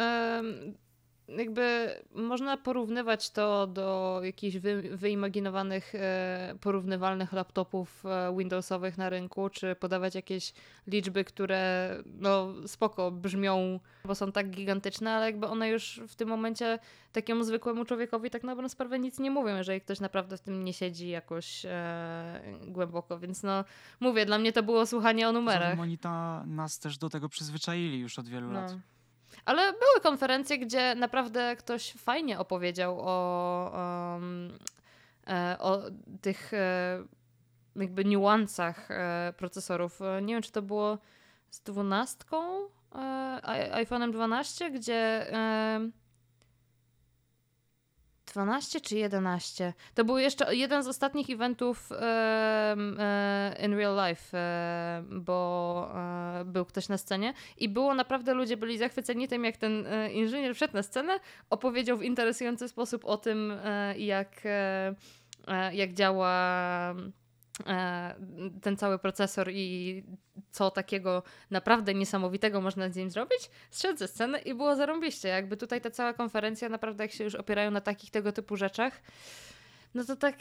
jakby 1.29 1.95
można 2.15 2.57
porównywać 2.57 3.31
to 3.31 3.67
do 3.67 4.21
jakichś 4.23 4.57
wy, 4.57 4.97
wyimaginowanych, 4.97 5.95
e, 5.95 6.55
porównywalnych 6.61 7.33
laptopów 7.33 8.07
e, 8.07 8.37
Windowsowych 8.39 8.99
na 8.99 9.09
rynku, 9.09 9.51
czy 9.51 9.75
podawać 9.75 10.15
jakieś 10.15 10.53
liczby, 10.87 11.25
które 11.25 11.91
no 12.07 12.55
spoko 12.67 13.11
brzmią, 13.11 13.81
bo 14.05 14.15
są 14.15 14.33
tak 14.33 14.51
gigantyczne, 14.51 15.13
ale 15.13 15.27
jakby 15.27 15.47
one 15.47 15.69
już 15.69 16.01
w 16.09 16.15
tym 16.15 16.29
momencie 16.29 16.79
takiemu 17.13 17.45
zwykłemu 17.45 17.85
człowiekowi 17.85 18.31
tak 18.31 18.43
naprawdę 18.43 18.69
sprawę 18.69 18.99
nic 18.99 19.19
nie 19.19 19.31
mówią, 19.31 19.57
jeżeli 19.57 19.81
ktoś 19.81 20.01
naprawdę 20.01 20.37
w 20.37 20.41
tym 20.41 20.65
nie 20.65 20.73
siedzi 20.73 21.09
jakoś 21.09 21.65
e, 21.65 22.41
głęboko, 22.67 23.19
więc 23.19 23.43
no 23.43 23.65
mówię, 24.01 24.27
dla 24.27 24.39
mnie 24.39 24.53
to 24.53 24.63
było 24.63 24.87
słuchanie 24.87 25.29
o 25.29 25.33
numerach. 25.33 25.81
Oni 25.81 25.99
ta, 25.99 26.45
nas 26.47 26.79
też 26.79 26.99
do 26.99 27.11
tego 27.11 27.29
przyzwyczaili 27.29 27.99
już 27.99 28.19
od 28.19 28.29
wielu 28.29 28.47
no. 28.47 28.61
lat. 28.61 28.77
Ale 29.47 29.73
były 29.73 30.01
konferencje, 30.03 30.59
gdzie 30.59 30.95
naprawdę 30.95 31.57
ktoś 31.57 31.93
fajnie 31.93 32.39
opowiedział 32.39 33.01
o, 33.01 33.71
um, 34.15 34.59
o 35.59 35.79
tych 36.21 36.55
e, 36.55 37.03
jakby 37.77 38.05
niuansach 38.05 38.91
e, 38.91 39.33
procesorów. 39.37 40.01
Nie 40.23 40.35
wiem, 40.35 40.43
czy 40.43 40.53
to 40.53 40.63
było 40.63 40.99
z 41.51 41.61
dwunastką, 41.61 42.69
iPhone'em 43.73 44.13
12, 44.13 44.71
gdzie 44.71 45.27
12 48.37 48.81
czy 48.81 48.97
11? 48.97 49.73
To 49.95 50.05
był 50.05 50.19
jeszcze 50.19 50.57
jeden 50.57 50.83
z 50.83 50.89
ostatnich 50.89 51.31
eventów 51.31 51.93
e, 51.93 52.77
in 53.65 53.75
real 53.75 54.09
life, 54.09 54.39
e, 54.39 55.03
bo 55.11 55.91
e, 55.95 56.45
był 56.45 56.65
ktoś 56.65 56.89
na 56.89 56.99
scenie 56.99 57.35
i 57.59 57.69
było 57.69 57.95
naprawdę, 57.95 58.35
ludzie 58.35 58.57
byli 58.57 58.79
zachwyceni 58.79 59.29
tym, 59.29 59.45
jak 59.45 59.57
ten 59.57 59.87
inżynier 60.13 60.55
wszedł 60.55 60.75
na 60.75 60.83
scenę, 60.83 61.21
opowiedział 61.51 61.99
w 61.99 62.03
interesujący 62.03 62.69
sposób 62.69 63.05
o 63.05 63.17
tym, 63.17 63.53
jak, 63.97 64.43
jak 65.73 65.93
działa 65.93 66.95
ten 68.63 68.77
cały 68.77 68.99
procesor 68.99 69.51
i 69.51 70.05
co 70.51 70.71
takiego 70.71 71.23
naprawdę 71.51 71.95
niesamowitego 71.95 72.61
można 72.61 72.91
z 72.91 72.97
nim 72.97 73.11
zrobić, 73.11 73.51
zszedł 73.71 73.99
ze 73.99 74.09
sceny 74.09 74.39
i 74.39 74.55
było 74.55 74.77
zarąbiście. 74.77 75.29
Jakby 75.29 75.57
tutaj 75.57 75.81
ta 75.81 75.91
cała 75.91 76.13
konferencja 76.13 76.69
naprawdę 76.69 77.05
jak 77.05 77.13
się 77.13 77.25
już 77.25 77.35
opierają 77.35 77.71
na 77.71 77.81
takich 77.81 78.11
tego 78.11 78.33
typu 78.33 78.57
rzeczach, 78.57 79.03
no 79.95 80.05
to 80.05 80.17
tak... 80.17 80.35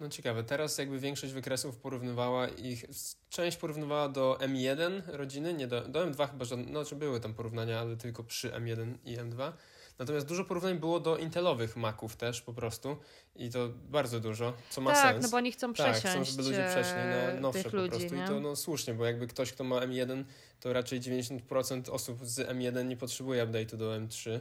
No 0.00 0.08
ciekawe, 0.08 0.44
teraz 0.44 0.78
jakby 0.78 0.98
większość 0.98 1.32
wykresów 1.32 1.76
porównywała 1.76 2.48
ich, 2.48 2.84
część 3.28 3.56
porównywała 3.56 4.08
do 4.08 4.38
M1 4.40 5.02
rodziny, 5.06 5.54
nie 5.54 5.66
do, 5.66 5.80
do 5.80 6.06
M2 6.06 6.30
chyba, 6.30 6.44
że, 6.44 6.56
no 6.56 6.84
czy 6.84 6.96
były 6.96 7.20
tam 7.20 7.34
porównania, 7.34 7.80
ale 7.80 7.96
tylko 7.96 8.24
przy 8.24 8.50
M1 8.50 8.94
i 9.04 9.16
M2. 9.16 9.52
Natomiast 9.98 10.26
dużo 10.26 10.44
porównań 10.44 10.78
było 10.78 11.00
do 11.00 11.16
intelowych 11.16 11.76
Maców 11.76 12.16
też 12.16 12.42
po 12.42 12.52
prostu 12.52 12.96
i 13.36 13.50
to 13.50 13.68
bardzo 13.68 14.20
dużo, 14.20 14.52
co 14.70 14.80
ma 14.80 14.90
tak, 14.90 15.02
sens. 15.02 15.14
Tak, 15.14 15.22
no 15.22 15.28
bo 15.28 15.36
oni 15.36 15.52
chcą 15.52 15.72
przesiąść 15.72 16.02
Tak, 16.02 16.12
chcą, 16.12 16.24
żeby 16.24 16.42
ludzie 16.42 16.66
przeszli 16.70 16.96
na 16.96 17.40
nowsze 17.40 17.64
po 17.64 17.70
prostu 17.70 18.14
i 18.16 18.26
to 18.26 18.40
no 18.40 18.56
słusznie, 18.56 18.94
bo 18.94 19.04
jakby 19.04 19.26
ktoś, 19.26 19.52
kto 19.52 19.64
ma 19.64 19.76
M1, 19.76 20.24
to 20.60 20.72
raczej 20.72 21.00
90% 21.00 21.90
osób 21.90 22.26
z 22.26 22.38
M1 22.38 22.84
nie 22.86 22.96
potrzebuje 22.96 23.46
update'u 23.46 23.76
do 23.76 23.90
M3. 23.90 24.40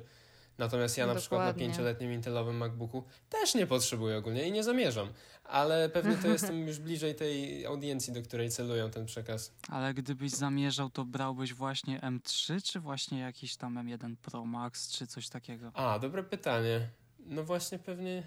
Natomiast 0.58 0.98
ja 0.98 1.08
na 1.08 1.16
przykład 1.16 1.46
na 1.46 1.54
pięcioletnim 1.54 2.14
Intelowym 2.14 2.58
MacBooku 2.58 3.04
też 3.30 3.56
nie 3.56 3.68
potrzebuję 3.68 4.18
ogólnie 4.18 4.48
i 4.48 4.52
nie 4.52 4.64
zamierzam. 4.64 5.14
Ale 5.44 5.90
pewnie 5.90 6.18
to 6.18 6.28
jestem 6.28 6.60
już 6.68 6.80
bliżej 6.80 7.16
tej 7.16 7.66
audiencji, 7.66 8.14
do 8.14 8.22
której 8.22 8.50
celują 8.50 8.90
ten 8.90 9.06
przekaz. 9.06 9.54
Ale 9.70 9.94
gdybyś 9.94 10.32
zamierzał, 10.32 10.90
to 10.90 11.06
brałbyś 11.06 11.54
właśnie 11.54 12.00
M3, 12.00 12.62
czy 12.64 12.80
właśnie 12.80 13.20
jakiś 13.20 13.56
tam 13.56 13.76
M1 13.76 14.16
Pro 14.16 14.46
Max, 14.46 14.92
czy 14.92 15.08
coś 15.08 15.30
takiego? 15.30 15.72
A, 15.74 16.00
dobre 16.00 16.24
pytanie. 16.24 16.90
No 17.20 17.44
właśnie 17.44 17.80
pewnie 17.80 18.24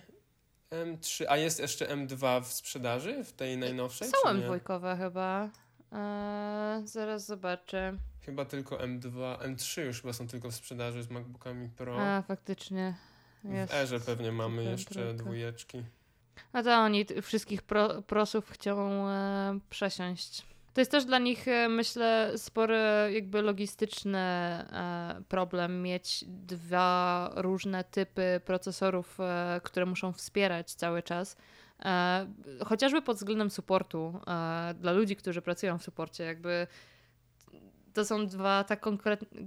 M3. 0.71 1.25
A 1.29 1.37
jest 1.37 1.61
jeszcze 1.61 1.87
M2 1.87 2.45
w 2.45 2.53
sprzedaży, 2.53 3.25
w 3.25 3.33
tej 3.33 3.59
najnowszej? 3.59 4.09
Są 4.09 4.29
M2 4.29 4.99
chyba. 4.99 5.51
Eee, 5.93 6.87
zaraz 6.87 7.27
zobaczę. 7.27 7.93
Chyba 8.21 8.45
tylko 8.45 8.77
M2, 8.77 9.39
M3 9.39 9.81
już 9.83 10.01
chyba 10.03 10.13
są 10.13 10.29
tylko 10.29 10.51
w 10.51 10.55
sprzedaży 10.55 11.03
z 11.03 11.11
MacBookami 11.11 11.69
Pro. 11.69 12.01
A, 12.01 12.23
faktycznie. 12.23 12.95
Jest. 13.45 13.73
W 13.73 13.77
Erze 13.77 14.01
pewnie 14.01 14.33
mamy 14.33 14.65
jeszcze 14.65 14.95
trójka. 14.95 15.13
dwójeczki. 15.13 15.83
A 16.53 16.63
to 16.63 16.75
oni 16.75 17.05
wszystkich 17.23 17.63
pro, 17.63 18.03
prosów 18.03 18.51
chcą 18.51 19.09
e, 19.09 19.59
przesiąść. 19.71 20.47
To 20.75 20.81
jest 20.81 20.91
też 20.91 21.05
dla 21.05 21.19
nich, 21.19 21.49
e, 21.49 21.69
myślę, 21.69 22.33
spory 22.37 22.79
jakby 23.13 23.43
logistyczny 23.43 24.19
e, 24.19 25.23
problem 25.29 25.83
mieć 25.83 26.25
dwa 26.29 27.31
różne 27.37 27.85
typy 27.85 28.41
procesorów, 28.45 29.21
e, 29.21 29.61
które 29.65 29.87
muszą 29.87 30.13
wspierać 30.13 30.75
cały 30.75 31.03
czas. 31.03 31.37
E, 31.85 32.27
chociażby 32.65 33.03
pod 33.03 33.17
względem 33.17 33.51
supportu 33.51 34.21
e, 34.27 34.75
dla 34.75 34.93
ludzi, 34.93 35.17
którzy 35.17 35.43
pracują 35.43 35.79
w 35.79 35.83
suporcie, 35.83 36.25
jakby 36.25 36.67
to 37.93 38.05
są 38.05 38.27
dwa 38.27 38.65
tak 38.65 38.85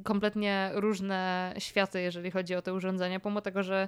kompletnie 0.04 0.72
różne 0.74 1.54
światy, 1.58 2.02
jeżeli 2.02 2.32
chodzi 2.32 2.56
o 2.56 2.62
te 2.62 2.74
urządzenia, 2.74 3.20
pomimo 3.20 3.42
tego, 3.42 3.64
że 3.64 3.88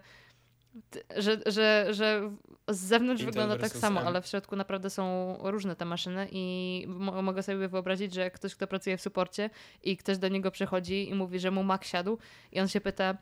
że, 1.18 1.38
że, 1.46 1.94
że 1.94 2.32
z 2.68 2.78
zewnątrz 2.78 3.22
Intel 3.22 3.34
wygląda 3.34 3.58
tak 3.58 3.72
samo, 3.72 4.02
M. 4.02 4.08
ale 4.08 4.22
w 4.22 4.28
środku 4.28 4.56
naprawdę 4.56 4.90
są 4.90 5.36
różne 5.44 5.76
te 5.76 5.86
maszyny 5.86 6.28
i 6.32 6.86
mogę 7.24 7.44
sobie 7.44 7.68
wyobrazić, 7.68 8.14
że 8.14 8.32
ktoś, 8.32 8.56
kto 8.56 8.68
pracuje 8.68 8.98
w 8.98 9.02
suporcie 9.02 9.50
i 9.84 9.98
ktoś 9.98 10.18
do 10.18 10.28
niego 10.28 10.52
przychodzi 10.52 11.10
i 11.10 11.14
mówi, 11.14 11.40
że 11.40 11.52
mu 11.52 11.64
Mac 11.64 11.86
siadł 11.86 12.18
i 12.52 12.60
on 12.60 12.68
się 12.68 12.82
pyta, 12.82 13.18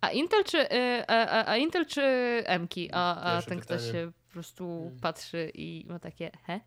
a 0.00 0.10
Intel 0.10 0.44
czy, 0.44 0.58
y, 0.58 1.04
a, 1.06 1.26
a, 1.26 1.50
a 1.50 1.56
Intel 1.56 1.86
czy 1.86 2.02
Emki? 2.46 2.90
A, 2.92 3.20
a 3.20 3.42
ten 3.42 3.60
pytanie. 3.60 3.60
ktoś 3.60 3.92
się 3.92 4.12
prostu 4.34 4.80
hmm. 4.80 5.00
patrzy 5.00 5.50
i 5.54 5.84
ma 5.88 5.98
takie 5.98 6.30
he? 6.46 6.60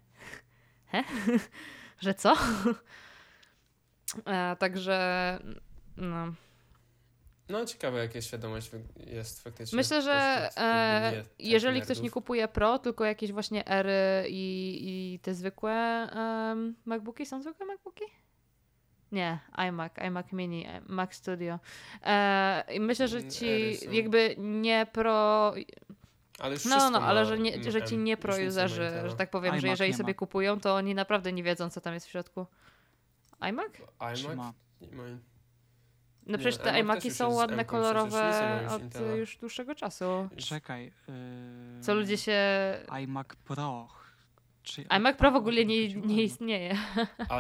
He? 0.85 1.03
że 2.05 2.13
co? 2.13 2.35
Także 4.59 5.39
no... 5.97 6.33
No, 7.49 7.65
ciekawe, 7.65 7.99
jakie 7.99 8.21
świadomość 8.21 8.71
jest 8.97 9.43
faktycznie. 9.43 9.75
Myślę, 9.75 10.01
że 10.01 10.49
e, 10.57 11.23
jeżeli 11.39 11.81
ktoś 11.81 11.99
nie 11.99 12.11
kupuje 12.11 12.47
Pro, 12.47 12.79
tylko 12.79 13.05
jakieś 13.05 13.31
właśnie 13.31 13.67
Ery 13.67 14.29
i, 14.29 14.77
i 14.81 15.19
te 15.19 15.33
zwykłe 15.33 16.07
um, 16.15 16.75
MacBooki, 16.85 17.25
są 17.25 17.41
zwykłe 17.41 17.65
MacBooki? 17.65 18.03
Nie, 19.11 19.39
iMac, 19.67 19.91
iMac 19.97 20.33
Mini, 20.33 20.65
Mac 20.87 21.13
Studio. 21.13 21.59
E, 22.03 22.63
I 22.73 22.79
myślę, 22.79 23.07
że 23.07 23.27
ci 23.27 23.77
jakby 23.91 24.35
nie 24.37 24.87
Pro... 24.93 25.53
Ale 26.39 26.55
no, 26.69 26.89
no, 26.89 27.01
ale 27.01 27.25
że, 27.25 27.39
nie, 27.39 27.71
że 27.71 27.83
ci 27.83 27.97
nie 27.97 28.17
pro 28.17 28.33
userzy, 28.47 28.91
że 29.07 29.15
tak 29.17 29.29
powiem, 29.29 29.53
iMac 29.53 29.61
że 29.61 29.67
jeżeli 29.67 29.93
sobie 29.93 30.15
kupują, 30.15 30.59
to 30.59 30.75
oni 30.75 30.95
naprawdę 30.95 31.33
nie 31.33 31.43
wiedzą, 31.43 31.69
co 31.69 31.81
tam 31.81 31.93
jest 31.93 32.07
w 32.07 32.09
środku. 32.09 32.45
iMac? 33.39 33.71
iMac? 33.99 34.55
No 36.25 36.37
przecież 36.37 36.57
te 36.57 36.79
iMaki 36.79 37.11
są 37.11 37.33
ładne, 37.33 37.65
kolorowe 37.65 38.59
już 38.63 38.71
od 38.71 39.17
już 39.17 39.37
dłuższego 39.37 39.75
czasu. 39.75 40.29
Czekaj. 40.37 40.85
Yy... 40.85 41.83
Co 41.83 41.93
ludzie 41.93 42.17
się... 42.17 42.39
iMac 42.89 43.27
Pro. 43.27 43.87
Czy 44.67 44.85
iMac 44.89 45.17
Pro 45.17 45.31
w 45.31 45.35
ogóle 45.35 45.65
nie, 45.65 45.93
nie 45.93 46.23
istnieje. 46.23 46.77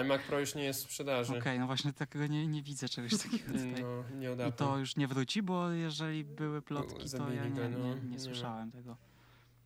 iMac 0.01 0.21
Pro 0.21 0.39
już 0.39 0.55
nie 0.55 0.63
jest 0.63 0.79
w 0.79 0.83
sprzedaży. 0.83 1.31
Okej, 1.31 1.41
okay, 1.41 1.59
no 1.59 1.65
właśnie 1.65 1.93
takiego 1.93 2.27
nie, 2.27 2.47
nie 2.47 2.63
widzę 2.63 2.89
czegoś 2.89 3.11
takiego 3.23 3.45
tutaj. 3.45 3.83
No, 3.83 4.03
nie 4.19 4.31
od 4.31 4.39
I 4.49 4.53
to 4.53 4.77
już 4.77 4.95
nie 4.95 5.07
wróci, 5.07 5.41
bo 5.41 5.69
jeżeli 5.69 6.23
były 6.23 6.61
plotki, 6.61 7.09
to 7.09 7.31
ja 7.31 7.45
nie, 7.45 7.49
no, 7.49 7.69
nie, 7.69 7.95
nie, 7.95 8.01
nie 8.11 8.19
słyszałem 8.19 8.71
tego. 8.71 8.97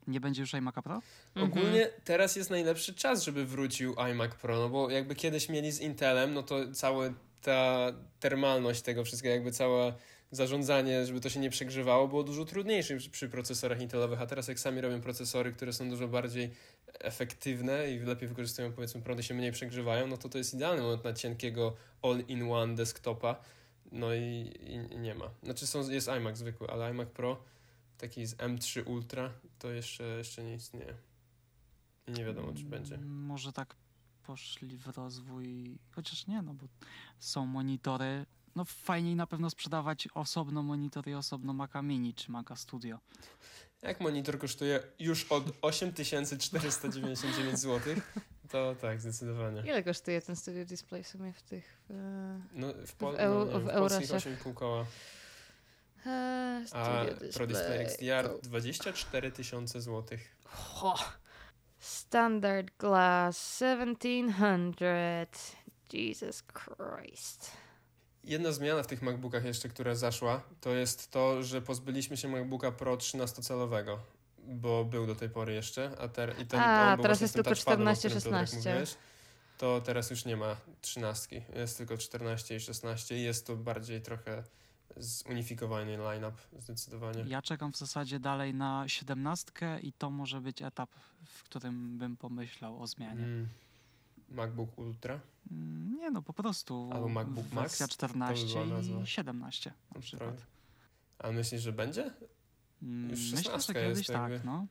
Nie 0.06 0.20
będzie 0.20 0.40
już 0.40 0.54
iMac 0.54 0.74
Pro? 0.74 1.02
Ogólnie 1.34 1.84
mhm. 1.84 2.00
teraz 2.04 2.36
jest 2.36 2.50
najlepszy 2.50 2.94
czas, 2.94 3.22
żeby 3.22 3.46
wrócił 3.46 3.94
iMac 4.10 4.34
Pro, 4.34 4.58
no 4.58 4.68
bo 4.68 4.90
jakby 4.90 5.14
kiedyś 5.14 5.48
mieli 5.48 5.72
z 5.72 5.80
Intelem, 5.80 6.34
no 6.34 6.42
to 6.42 6.72
cały 6.72 7.14
ta 7.42 7.86
termalność 8.20 8.82
tego 8.82 9.04
wszystkiego, 9.04 9.34
jakby 9.34 9.52
całe 9.52 9.94
zarządzanie, 10.32 11.06
żeby 11.06 11.20
to 11.20 11.28
się 11.28 11.40
nie 11.40 11.50
przegrzewało, 11.50 12.08
było 12.08 12.22
dużo 12.22 12.44
trudniejsze 12.44 12.96
przy, 12.96 13.10
przy 13.10 13.28
procesorach 13.28 13.80
intelowych, 13.80 14.20
a 14.20 14.26
teraz 14.26 14.48
jak 14.48 14.60
sami 14.60 14.80
robią 14.80 15.00
procesory, 15.00 15.52
które 15.52 15.72
są 15.72 15.90
dużo 15.90 16.08
bardziej 16.08 16.50
efektywne 17.00 17.90
i 17.90 17.98
lepiej 17.98 18.28
wykorzystują 18.28 18.72
powiedzmy 18.72 19.02
prądy, 19.02 19.22
się 19.22 19.34
mniej 19.34 19.52
przegrzewają, 19.52 20.06
no 20.06 20.16
to 20.16 20.28
to 20.28 20.38
jest 20.38 20.54
idealny 20.54 20.82
moment 20.82 21.04
na 21.04 21.12
cienkiego 21.12 21.76
all-in-one 22.02 22.74
desktopa. 22.74 23.36
No 23.92 24.14
i, 24.14 24.52
i, 24.60 24.98
nie 24.98 25.14
ma. 25.14 25.30
Znaczy 25.42 25.66
są, 25.66 25.90
jest 25.90 26.08
iMac 26.08 26.38
zwykły, 26.38 26.68
ale 26.70 26.90
iMac 26.90 27.08
Pro 27.08 27.42
taki 27.98 28.26
z 28.26 28.36
M3 28.36 28.88
Ultra 28.88 29.32
to 29.58 29.70
jeszcze, 29.70 30.04
jeszcze 30.04 30.44
nie 30.44 30.54
istnieje. 30.54 30.94
I 32.06 32.12
nie 32.12 32.24
wiadomo, 32.24 32.52
czy 32.52 32.64
będzie. 32.64 32.98
Może 32.98 33.52
tak 33.52 33.76
poszli 34.22 34.76
w 34.76 34.86
rozwój, 34.88 35.78
chociaż 35.90 36.26
nie, 36.26 36.42
no 36.42 36.54
bo 36.54 36.66
są 37.18 37.46
monitory. 37.46 38.26
No 38.56 38.64
fajniej 38.64 39.16
na 39.16 39.26
pewno 39.26 39.50
sprzedawać 39.50 40.08
osobno 40.14 40.62
monitor 40.62 41.08
i 41.08 41.14
osobno 41.14 41.52
Maca 41.52 41.82
Mini 41.82 42.14
czy 42.14 42.30
Maca 42.30 42.56
Studio. 42.56 42.98
Jak 43.82 44.00
monitor 44.00 44.38
kosztuje 44.38 44.82
już 44.98 45.24
od 45.32 45.44
8499 45.62 47.58
zł, 47.58 47.94
To 48.50 48.74
tak, 48.80 49.00
zdecydowanie. 49.00 49.60
Ile 49.60 49.82
kosztuje 49.82 50.22
ten 50.22 50.36
Studio 50.36 50.64
Display 50.64 51.02
w 51.04 51.08
sumie 51.08 51.32
w 51.32 51.42
tych... 51.42 51.80
e, 51.90 51.94
No, 52.52 52.66
w, 52.86 52.96
Pol- 52.96 53.16
W 53.16 53.20
eu- 53.20 53.44
no, 53.44 53.44
nie, 53.44 53.58
w 53.60 53.64
w 53.64 53.68
polskich 53.72 54.10
Eurosie. 54.10 54.30
8,5 54.30 54.54
koła. 54.54 54.86
e, 56.06 56.64
A 56.72 57.04
Studio 57.04 57.32
Pro 57.32 57.46
Display 57.46 57.78
XDR 57.78 58.24
to- 58.28 58.38
24 58.42 59.32
tysiące 59.32 59.80
złotych. 59.80 60.36
Standard 61.78 62.70
Glass 62.78 63.58
1700. 63.58 65.56
Jesus 65.92 66.42
Christ. 66.42 67.50
Jedna 68.24 68.52
zmiana 68.52 68.82
w 68.82 68.86
tych 68.86 69.02
MacBookach 69.02 69.44
jeszcze, 69.44 69.68
która 69.68 69.94
zaszła, 69.94 70.42
to 70.60 70.70
jest 70.70 71.10
to, 71.10 71.42
że 71.42 71.62
pozbyliśmy 71.62 72.16
się 72.16 72.28
MacBooka 72.28 72.72
Pro 72.72 72.96
13-calowego, 72.96 73.98
bo 74.38 74.84
był 74.84 75.06
do 75.06 75.14
tej 75.14 75.30
pory 75.30 75.54
jeszcze, 75.54 75.90
a 76.00 76.08
ter- 76.08 76.34
i 76.42 76.46
ten 76.46 76.60
A, 76.60 76.96
teraz 77.02 77.20
jest 77.20 77.34
tylko 77.34 77.50
touchpadem, 77.50 77.88
o 77.88 77.94
14, 77.94 78.08
którym 78.08 78.22
Piotrek 78.22 78.48
16. 78.48 78.70
mówiłeś. 78.70 78.96
To 79.58 79.80
teraz 79.80 80.10
już 80.10 80.24
nie 80.24 80.36
ma 80.36 80.56
13, 80.80 81.42
jest 81.54 81.78
tylko 81.78 81.98
14 81.98 82.56
i 82.56 82.60
16 82.60 83.18
i 83.18 83.22
jest 83.22 83.46
to 83.46 83.56
bardziej 83.56 84.02
trochę 84.02 84.44
zunifikowany 84.96 85.96
line-up 85.96 86.36
zdecydowanie. 86.58 87.24
Ja 87.26 87.42
czekam 87.42 87.72
w 87.72 87.76
zasadzie 87.76 88.20
dalej 88.20 88.54
na 88.54 88.84
siedemnastkę 88.88 89.80
i 89.80 89.92
to 89.92 90.10
może 90.10 90.40
być 90.40 90.62
etap, 90.62 90.90
w 91.24 91.42
którym 91.42 91.98
bym 91.98 92.16
pomyślał 92.16 92.82
o 92.82 92.86
zmianie. 92.86 93.24
Mm. 93.24 93.48
MacBook 94.34 94.78
Ultra 94.78 95.20
Mm, 95.50 95.96
Nie 95.98 96.10
no, 96.10 96.22
po 96.22 96.32
prostu 96.32 96.90
Albo 96.92 97.08
MacBook 97.08 97.52
Max? 97.52 97.78
wersja 97.78 97.86
To 97.86 97.90
by 97.90 97.94
14 97.94 98.46
była 98.46 98.66
nazwa. 98.66 99.00
i 99.00 99.06
17 99.06 99.72
na 99.94 100.00
przykład. 100.00 100.46
A 101.18 101.32
myślisz, 101.32 101.62
że 101.62 101.72
będzie? 101.72 102.10
Mm, 102.82 103.10
Już 103.10 103.20
Myślę, 103.20 103.36
że 103.38 103.42
16 103.44 103.74
kiedyś 103.74 103.98
jest 103.98 104.10
tak, 104.12 104.32
jakby. 104.32 104.46
no. 104.46 104.66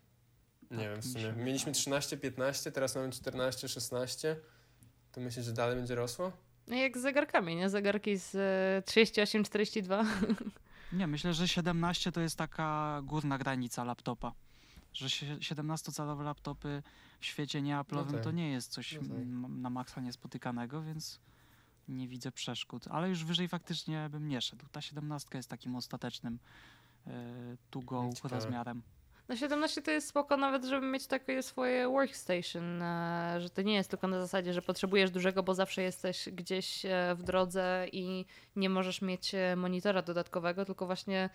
Nie 0.72 0.78
Tak, 0.78 0.80
wiem, 0.80 1.02
w 1.02 1.06
mi 1.06 1.12
sumie. 1.12 1.34
Mieliśmy 1.34 1.66
wydaje. 1.66 1.74
13, 1.82 2.18
15, 2.18 2.72
teraz 2.72 2.96
mamy 2.96 3.10
14, 3.12 3.68
16. 3.70 4.36
To 5.12 5.22
myślisz, 5.22 5.46
że 5.46 5.54
dalej 5.54 5.76
będzie 5.76 5.96
rosło? 5.96 6.32
No 6.68 6.76
jak 6.76 6.98
z 6.98 7.02
zegarkami, 7.02 7.56
nie? 7.56 7.70
Zegarki 7.70 8.18
z 8.18 8.36
e, 8.36 8.84
38, 8.86 9.44
42. 9.44 10.06
Nie, 10.94 11.08
myślę, 11.08 11.34
że 11.34 11.48
17 11.48 12.12
to 12.12 12.22
jest 12.22 12.36
taka 12.38 13.02
górna 13.04 13.38
granica 13.38 13.84
laptopa. 13.84 14.34
Że 14.94 15.10
sie- 15.10 15.38
17-calowe 15.40 16.24
laptopy 16.24 16.84
w 17.20 17.26
świecie 17.26 17.62
nieaplowym 17.62 18.12
No 18.12 18.18
tak. 18.18 18.24
to 18.24 18.32
nie 18.32 18.52
jest 18.52 18.72
coś 18.72 18.94
No 18.94 19.00
tak. 19.02 19.52
na 19.58 19.70
maksa 19.70 20.02
niespotykanego, 20.02 20.82
więc 20.82 21.20
nie 21.88 22.08
widzę 22.08 22.32
przeszkód. 22.32 22.86
Ale 22.88 23.10
już 23.10 23.26
wyżej 23.26 23.48
faktycznie 23.48 24.08
bym 24.12 24.28
nie 24.28 24.42
szedł. 24.42 24.66
Ta 24.72 24.82
17 24.82 25.38
jest 25.38 25.50
takim 25.50 25.76
ostatecznym 25.76 26.40
e, 27.08 27.12
to 27.70 27.80
go 27.80 28.10
Ciekawe. 28.16 28.36
rozmiarem. 28.36 28.82
No 29.30 29.36
17 29.36 29.82
to 29.82 29.92
jest 29.92 30.08
spoko 30.08 30.38
nawet, 30.38 30.66
żeby 30.66 30.88
mieć 30.88 31.08
takie 31.08 31.44
swoje 31.44 31.90
workstation, 31.90 32.82
e, 32.82 33.36
że 33.42 33.50
to 33.50 33.62
nie 33.62 33.74
jest 33.74 33.90
tylko 33.90 34.08
na 34.08 34.20
zasadzie, 34.22 34.54
że 34.54 34.62
potrzebujesz 34.62 35.12
dużego, 35.12 35.44
bo 35.44 35.54
zawsze 35.56 35.82
jesteś 35.82 36.30
gdzieś 36.34 36.86
e, 36.86 37.16
w 37.16 37.24
drodze 37.24 37.86
i 37.92 38.26
nie 38.56 38.70
możesz 38.70 39.02
mieć 39.02 39.36
e, 39.36 39.56
monitora 39.56 40.02
dodatkowego, 40.02 40.66
tylko 40.66 40.86
właśnie 40.86 41.20
e, 41.24 41.30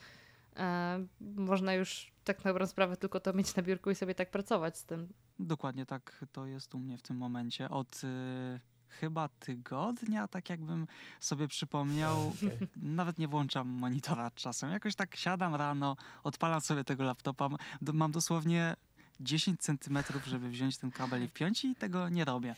można 1.20 1.74
już 1.74 2.12
tak 2.24 2.44
na 2.44 2.50
dobrą 2.50 2.66
sprawę 2.66 2.96
tylko 2.96 3.20
to 3.20 3.32
mieć 3.32 3.56
na 3.56 3.62
biurku 3.62 3.90
i 3.90 3.94
sobie 3.94 4.14
tak 4.14 4.30
pracować 4.30 4.78
z 4.78 4.84
tym. 4.84 5.08
Dokładnie 5.38 5.86
tak 5.86 6.24
to 6.32 6.46
jest 6.46 6.74
u 6.74 6.78
mnie 6.78 6.98
w 6.98 7.02
tym 7.02 7.16
momencie. 7.16 7.70
Od 7.70 8.04
y, 8.04 8.60
chyba 8.88 9.28
tygodnia, 9.28 10.28
tak 10.28 10.50
jakbym 10.50 10.86
sobie 11.20 11.48
przypomniał, 11.48 12.28
Okej. 12.28 12.68
nawet 12.76 13.18
nie 13.18 13.28
włączam 13.28 13.68
monitora 13.68 14.30
czasem. 14.30 14.70
Jakoś 14.70 14.94
tak 14.94 15.16
siadam 15.16 15.54
rano, 15.54 15.96
odpalam 16.24 16.60
sobie 16.60 16.84
tego 16.84 17.04
laptopa. 17.04 17.48
Mam 17.92 18.12
dosłownie 18.12 18.76
10 19.20 19.60
centymetrów, 19.60 20.26
żeby 20.26 20.48
wziąć 20.48 20.78
ten 20.78 20.90
kabel 20.90 21.24
i 21.24 21.28
wpiąć 21.28 21.64
i 21.64 21.74
tego 21.74 22.08
nie 22.08 22.24
robię. 22.24 22.54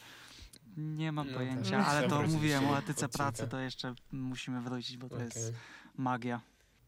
Nie 0.76 1.12
mam 1.12 1.26
No 1.30 1.34
pojęcia, 1.34 1.78
tak. 1.78 1.88
ale 1.88 2.08
to 2.08 2.22
mówiłem 2.22 2.68
o 2.68 2.78
etyce 2.78 3.06
odcinka. 3.06 3.18
pracy, 3.24 3.48
to 3.48 3.58
jeszcze 3.58 3.94
musimy 4.12 4.60
wrócić, 4.60 4.96
bo 4.96 5.08
to 5.08 5.14
Okej. 5.14 5.24
jest 5.26 5.52
magia. 5.96 6.40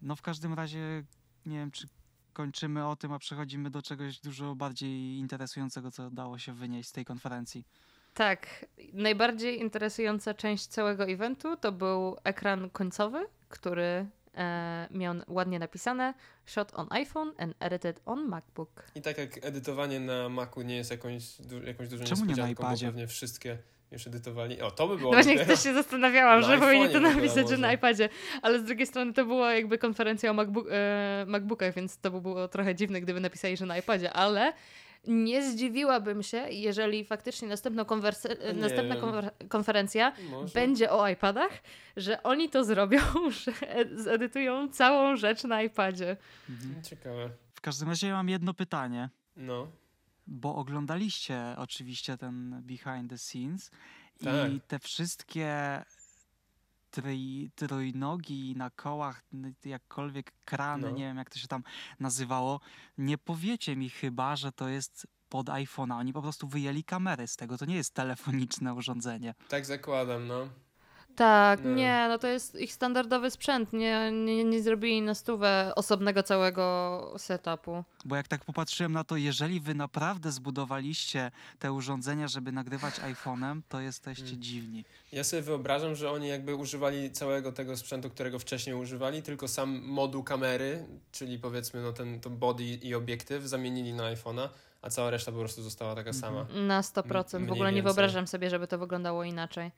No 0.03 0.17
w 0.17 0.23
każdym 0.23 0.55
razie 0.55 1.03
nie 1.47 1.59
wiem, 1.59 1.71
czy 1.71 1.89
kończymy 2.33 2.87
o 2.87 2.97
tym, 2.97 3.13
a 3.13 3.19
przechodzimy 3.19 3.71
do 3.71 3.83
czegoś 3.83 4.21
dużo 4.21 4.55
bardziej 4.55 5.17
interesującego, 5.19 5.91
co 5.91 6.11
dało 6.11 6.39
się 6.39 6.53
wynieść 6.53 6.89
z 6.89 6.93
tej 6.93 7.05
konferencji. 7.05 7.65
Tak, 8.15 8.67
najbardziej 8.93 9.61
interesująca 9.61 10.35
część 10.35 10.67
całego 10.67 11.05
eventu 11.05 11.57
to 11.57 11.73
był 11.73 12.17
ekran 12.25 12.71
końcowy, 12.71 13.27
który 13.49 14.07
e, 14.35 14.89
miał 14.91 15.15
ładnie 15.29 15.59
napisane 15.59 16.15
Shot 16.47 16.73
on 16.75 16.87
iPhone 16.91 17.33
and 17.39 17.55
edited 17.61 18.01
on 18.07 18.29
MacBook. 18.29 18.85
I 18.95 19.03
tak 19.03 19.19
jak 19.19 19.45
edytowanie 19.45 20.01
na 20.01 20.29
Macu 20.29 20.63
nie 20.63 20.77
jest 20.77 20.91
jakąś, 20.91 21.41
du- 21.41 21.63
jakąś 21.63 21.89
dużą 21.89 22.05
Czemu 22.05 22.25
nie 22.25 22.37
na 22.37 22.49
niespodzianką, 22.49 22.87
bo 22.87 22.93
pewnie 22.93 23.07
wszystkie 23.07 23.59
już 23.93 24.07
edytowali. 24.07 24.61
O, 24.61 24.71
to 24.71 24.89
by 24.89 24.97
było 24.97 25.11
No 25.13 25.17
właśnie 25.23 25.47
też 25.47 25.63
się 25.63 25.75
zastanawiałam, 25.75 26.41
Na 26.41 26.47
że 26.47 26.59
powinni 26.59 26.89
to 26.93 27.01
napisać, 27.01 27.49
że 27.49 27.57
na 27.59 27.73
iPadzie, 27.73 28.09
ale 28.43 28.59
z 28.61 28.65
drugiej 28.65 28.87
strony 28.87 29.13
to 29.13 29.25
była 29.25 29.55
jakby 29.55 29.79
konferencja 29.79 30.31
o 30.31 30.35
MacBook, 30.35 30.67
e, 30.71 31.25
MacBookach, 31.29 31.75
więc 31.75 31.99
to 31.99 32.11
by 32.11 32.21
było 32.21 32.49
trochę 32.49 32.75
dziwne, 32.75 33.01
gdyby 33.01 33.21
napisali, 33.21 33.57
że 33.57 33.67
na 33.67 33.79
iPadzie, 33.79 34.13
ale 34.13 34.53
nie 35.07 35.43
zdziwiłabym 35.51 36.23
się, 36.23 36.37
jeżeli 36.51 37.05
faktycznie 37.05 37.49
konwerse- 37.49 38.55
następna 38.55 38.97
konfer- 38.97 39.31
konferencja 39.49 40.13
Może. 40.31 40.55
będzie 40.55 40.91
o 40.91 41.09
iPadach, 41.09 41.51
że 41.97 42.23
oni 42.23 42.49
to 42.51 42.65
zrobią, 42.65 42.99
że 43.45 43.53
ed- 43.53 43.99
zedytują 43.99 44.69
całą 44.69 45.17
rzecz 45.17 45.45
na 45.45 45.63
iPadzie. 45.63 46.17
Mhm. 46.51 46.83
Ciekawe. 46.83 47.31
W 47.55 47.61
każdym 47.61 47.89
razie 47.89 48.07
ja 48.07 48.13
mam 48.15 48.29
jedno 48.29 48.55
pytanie, 48.55 49.09
No. 49.37 49.67
Bo 50.31 50.55
oglądaliście 50.57 51.55
oczywiście 51.57 52.17
ten 52.19 52.63
behind 52.63 53.11
the 53.11 53.19
scenes 53.19 53.71
Tak. 54.25 54.53
i 54.53 54.61
te 54.61 54.79
wszystkie 54.79 55.83
trój, 56.91 57.51
trójnogi 57.55 58.55
na 58.57 58.71
kołach, 58.71 59.23
jakkolwiek 59.65 60.33
krany, 60.45 60.91
No. 60.91 60.97
nie 60.97 61.05
wiem 61.05 61.17
jak 61.17 61.31
to 61.31 61.39
się 61.39 61.49
tam 61.49 61.63
nazywało, 62.01 62.61
nie 62.99 63.19
powiecie 63.19 63.77
mi 63.77 63.91
chyba, 63.91 64.37
że 64.37 64.53
to 64.53 64.69
jest 64.69 65.07
pod 65.29 65.47
iPhone'a. 65.47 65.99
Oni 65.99 66.13
po 66.13 66.23
prostu 66.23 66.49
wyjęli 66.49 66.85
kamerę 66.85 67.27
z 67.27 67.37
tego. 67.37 67.59
To 67.59 67.65
nie 67.65 67.75
jest 67.77 67.95
telefoniczne 67.95 68.75
urządzenie. 68.75 69.35
Tak 69.49 69.67
zakładam, 69.67 70.27
no. 70.27 70.49
Tak, 71.17 71.65
nie, 71.65 72.07
no 72.09 72.19
to 72.19 72.27
jest 72.29 72.61
ich 72.61 72.73
standardowy 72.73 73.31
sprzęt, 73.31 73.73
nie, 73.73 74.11
nie, 74.13 74.45
nie 74.45 74.63
zrobili 74.63 75.03
na 75.03 75.15
stówę 75.15 75.73
osobnego 75.77 76.23
całego 76.23 77.15
setupu. 77.19 77.85
Bo 78.05 78.17
jak 78.17 78.29
tak 78.29 78.45
popatrzyłem 78.45 78.93
na 78.93 79.05
to, 79.05 79.17
jeżeli 79.17 79.61
wy 79.61 79.75
naprawdę 79.75 80.33
zbudowaliście 80.33 81.31
te 81.59 81.73
urządzenia, 81.73 82.29
żeby 82.29 82.53
nagrywać 82.53 82.95
iPhone'em, 82.95 83.61
to 83.69 83.81
jesteście 83.81 84.25
Mm. 84.29 84.43
dziwni. 84.43 84.85
Ja 85.13 85.25
sobie 85.25 85.43
wyobrażam, 85.43 85.95
że 85.95 86.11
oni 86.11 86.29
jakby 86.29 86.55
używali 86.55 87.11
całego 87.11 87.53
tego 87.53 87.77
sprzętu, 87.77 88.11
którego 88.11 88.39
wcześniej 88.39 88.77
używali, 88.77 89.23
tylko 89.23 89.49
sam 89.49 89.81
moduł 89.85 90.23
kamery, 90.23 90.87
czyli 91.13 91.39
powiedzmy 91.39 91.83
no 91.83 91.93
ten 91.93 92.21
to 92.21 92.31
body 92.31 92.65
i 92.65 92.95
obiektyw 92.95 93.45
zamienili 93.45 93.93
na 93.93 94.03
iPhone'a, 94.15 94.49
a 94.83 94.91
cała 94.91 95.11
reszta 95.11 95.33
po 95.33 95.39
prostu 95.39 95.63
została 95.63 95.95
taka 95.95 96.11
Mhm. 96.11 96.21
sama. 96.21 96.47
Na 96.67 96.81
100%. 96.83 97.35
M- 97.43 97.47
w 97.47 97.53
ogóle 97.53 97.73
nie 97.73 97.83
wyobrażam 97.83 98.27
sobie, 98.27 98.51
żeby 98.51 98.67
to 98.67 98.79
wyglądało 98.79 99.25
inaczej. 99.25 99.71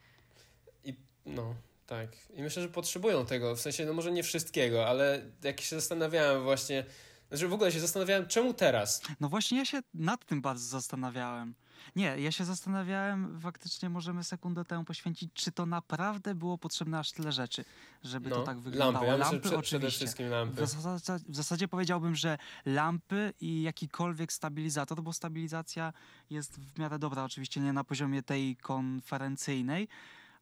No, 1.26 1.54
tak. 1.86 2.08
I 2.34 2.42
myślę, 2.42 2.62
że 2.62 2.68
potrzebują 2.68 3.26
tego. 3.26 3.56
W 3.56 3.60
sensie, 3.60 3.86
no 3.86 3.92
może 3.92 4.12
nie 4.12 4.22
wszystkiego, 4.22 4.86
ale 4.88 5.22
jak 5.42 5.60
się 5.60 5.76
zastanawiałem 5.76 6.42
właśnie, 6.42 6.84
znaczy 7.28 7.48
w 7.48 7.52
ogóle 7.52 7.72
się 7.72 7.80
zastanawiałem, 7.80 8.26
czemu 8.26 8.54
teraz? 8.54 9.02
No 9.20 9.28
właśnie 9.28 9.58
ja 9.58 9.64
się 9.64 9.80
nad 9.94 10.24
tym 10.24 10.42
bardzo 10.42 10.64
zastanawiałem. 10.64 11.54
Nie, 11.96 12.18
ja 12.18 12.32
się 12.32 12.44
zastanawiałem, 12.44 13.40
faktycznie 13.40 13.88
możemy 13.88 14.24
sekundę 14.24 14.64
temu 14.64 14.84
poświęcić, 14.84 15.30
czy 15.34 15.52
to 15.52 15.66
naprawdę 15.66 16.34
było 16.34 16.58
potrzebne 16.58 16.98
aż 16.98 17.12
tyle 17.12 17.32
rzeczy, 17.32 17.64
żeby 18.02 18.30
no, 18.30 18.36
to 18.36 18.42
tak 18.42 18.58
wyglądało. 18.60 19.06
lampy. 19.06 19.22
Ja 19.22 19.30
Lampy 19.30 19.40
prze, 19.48 19.62
przede 19.62 19.86
oczywiście. 19.86 19.98
wszystkim 19.98 20.28
W 20.28 20.30
lampy. 20.30 20.66
zasadzie, 20.66 21.24
w 21.28 21.36
zasadzie 21.36 21.68
powiedziałbym, 21.68 22.14
że 22.14 22.38
lampy 22.66 23.32
i 23.40 23.62
jakikolwiek 23.62 24.32
stabilizator, 24.32 25.02
bo 25.02 25.12
stabilizacja 25.12 25.92
jest 26.30 26.60
w 26.60 26.78
miarę 26.78 26.98
dobra, 26.98 27.24
oczywiście 27.24 27.60
nie 27.60 27.72
na 27.72 27.84
poziomie 27.84 28.22
tej 28.22 28.56
konferencyjnej, 28.56 29.88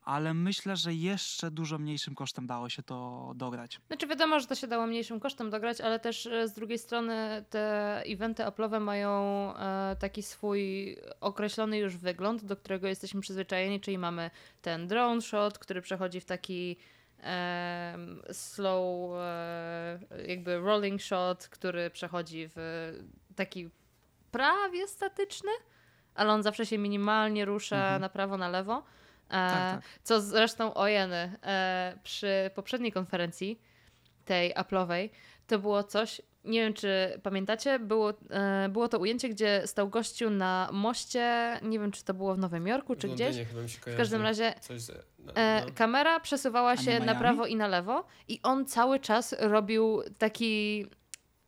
ale 0.05 0.35
myślę, 0.35 0.77
że 0.77 0.95
jeszcze 0.95 1.51
dużo 1.51 1.79
mniejszym 1.79 2.15
kosztem 2.15 2.47
dało 2.47 2.69
się 2.69 2.83
to 2.83 3.33
dograć. 3.37 3.81
Znaczy 3.87 4.07
wiadomo, 4.07 4.41
że 4.41 4.47
to 4.47 4.55
się 4.55 4.67
dało 4.67 4.87
mniejszym 4.87 5.21
kosztem 5.21 5.51
dograć, 5.51 5.81
ale 5.81 6.01
też 6.01 6.27
e, 6.27 6.49
z 6.49 6.53
drugiej 6.53 6.79
strony 6.79 7.45
te 7.51 8.03
eventy 8.07 8.43
Apple'owe 8.43 8.81
mają 8.81 9.13
e, 9.57 9.97
taki 10.01 10.23
swój 10.23 10.97
określony 11.21 11.79
już 11.79 11.97
wygląd, 11.97 12.45
do 12.45 12.57
którego 12.57 12.89
jesteśmy 12.89 13.21
przyzwyczajeni, 13.21 13.81
czyli 13.81 13.99
mamy 13.99 14.31
ten 14.63 14.87
drone 14.87 15.21
shot, 15.23 15.59
który 15.59 15.83
przechodzi 15.83 16.21
w 16.21 16.25
taki 16.25 16.77
slow 18.33 19.11
e, 19.19 19.99
jakby 20.27 20.59
rolling 20.59 21.03
shot, 21.03 21.49
który 21.49 21.91
przechodzi 21.91 22.49
w 22.49 22.93
taki 23.37 23.71
prawie 24.31 24.89
statyczny, 24.89 25.51
ale 26.15 26.33
on 26.33 26.43
zawsze 26.43 26.67
się 26.67 26.79
minimalnie 26.79 27.45
rusza 27.45 27.77
Mhm. 27.77 28.01
na 28.01 28.09
prawo, 28.09 28.37
na 28.37 28.49
lewo. 28.49 28.83
E, 29.31 29.33
Tak, 29.33 29.81
tak. 29.81 29.85
co 30.03 30.21
zresztą 30.21 30.75
ojeny, 30.75 31.37
e, 31.43 31.99
przy 32.03 32.51
poprzedniej 32.55 32.93
konferencji, 32.93 33.61
tej 34.25 34.55
Apple'owej, 34.55 35.09
to 35.47 35.59
było 35.59 35.85
coś 35.85 36.23
nie 36.45 36.61
wiem, 36.61 36.75
czy 36.75 37.21
pamiętacie, 37.23 37.79
było, 37.79 38.13
e, 38.31 38.69
było 38.69 38.89
to 38.89 38.99
ujęcie, 38.99 39.29
gdzie 39.29 39.63
stał 39.67 39.89
gościu 39.89 40.31
na 40.31 40.69
moście, 40.73 41.59
nie 41.63 41.79
wiem, 41.79 41.93
czy 41.93 42.05
to 42.05 42.15
było 42.15 42.35
w 42.35 42.39
Nowym 42.39 42.67
Jorku, 42.67 42.97
czy 42.97 43.09
W 43.09 43.15
gdzieś. 43.15 43.37
Chyba 43.49 43.63
mi 43.63 43.69
się 43.69 43.79
W 43.81 43.97
każdym 43.97 44.23
razie 44.23 44.55
z, 44.77 45.07
no, 45.19 45.33
no. 45.37 45.73
kamera 45.75 46.21
przesuwała 46.21 46.77
się 46.77 47.01
na 47.01 47.15
prawo 47.15 47.47
i 47.47 47.57
na 47.57 47.69
lewo 47.69 48.05
i 48.29 48.41
on 48.43 48.67
cały 48.67 49.01
czas 49.01 49.35
robił 49.39 50.03
taki... 50.19 50.87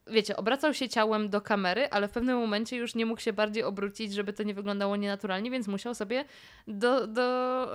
Wiecie, 0.07 0.37
obracał 0.37 0.75
się 0.75 0.89
ciałem 0.89 1.29
do 1.29 1.41
kamery, 1.41 1.91
ale 1.91 2.09
w 2.09 2.11
pewnym 2.11 2.39
momencie 2.39 2.77
już 2.77 2.95
nie 2.95 3.07
mógł 3.07 3.21
się 3.21 3.33
bardziej 3.33 3.63
obrócić, 3.63 4.13
żeby 4.13 4.33
to 4.33 4.43
nie 4.43 4.55
wyglądało 4.55 4.97
nienaturalnie, 4.97 5.51
więc 5.51 5.69
musiał 5.69 5.95
sobie 5.95 6.25
do, 6.69 7.07
do, 7.07 7.23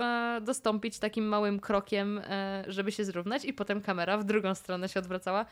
e, 0.02 0.42
dostąpić 0.42 1.00
takim 1.00 1.28
małym 1.28 1.60
krokiem, 1.60 2.22
e, 2.24 2.64
żeby 2.68 2.92
się 2.92 3.06
zrównać, 3.06 3.46
i 3.46 3.54
potem 3.54 3.82
kamera 3.82 4.18
w 4.18 4.24
drugą 4.24 4.56
stronę 4.56 4.90
się 4.90 5.00
odwracała. 5.00 5.46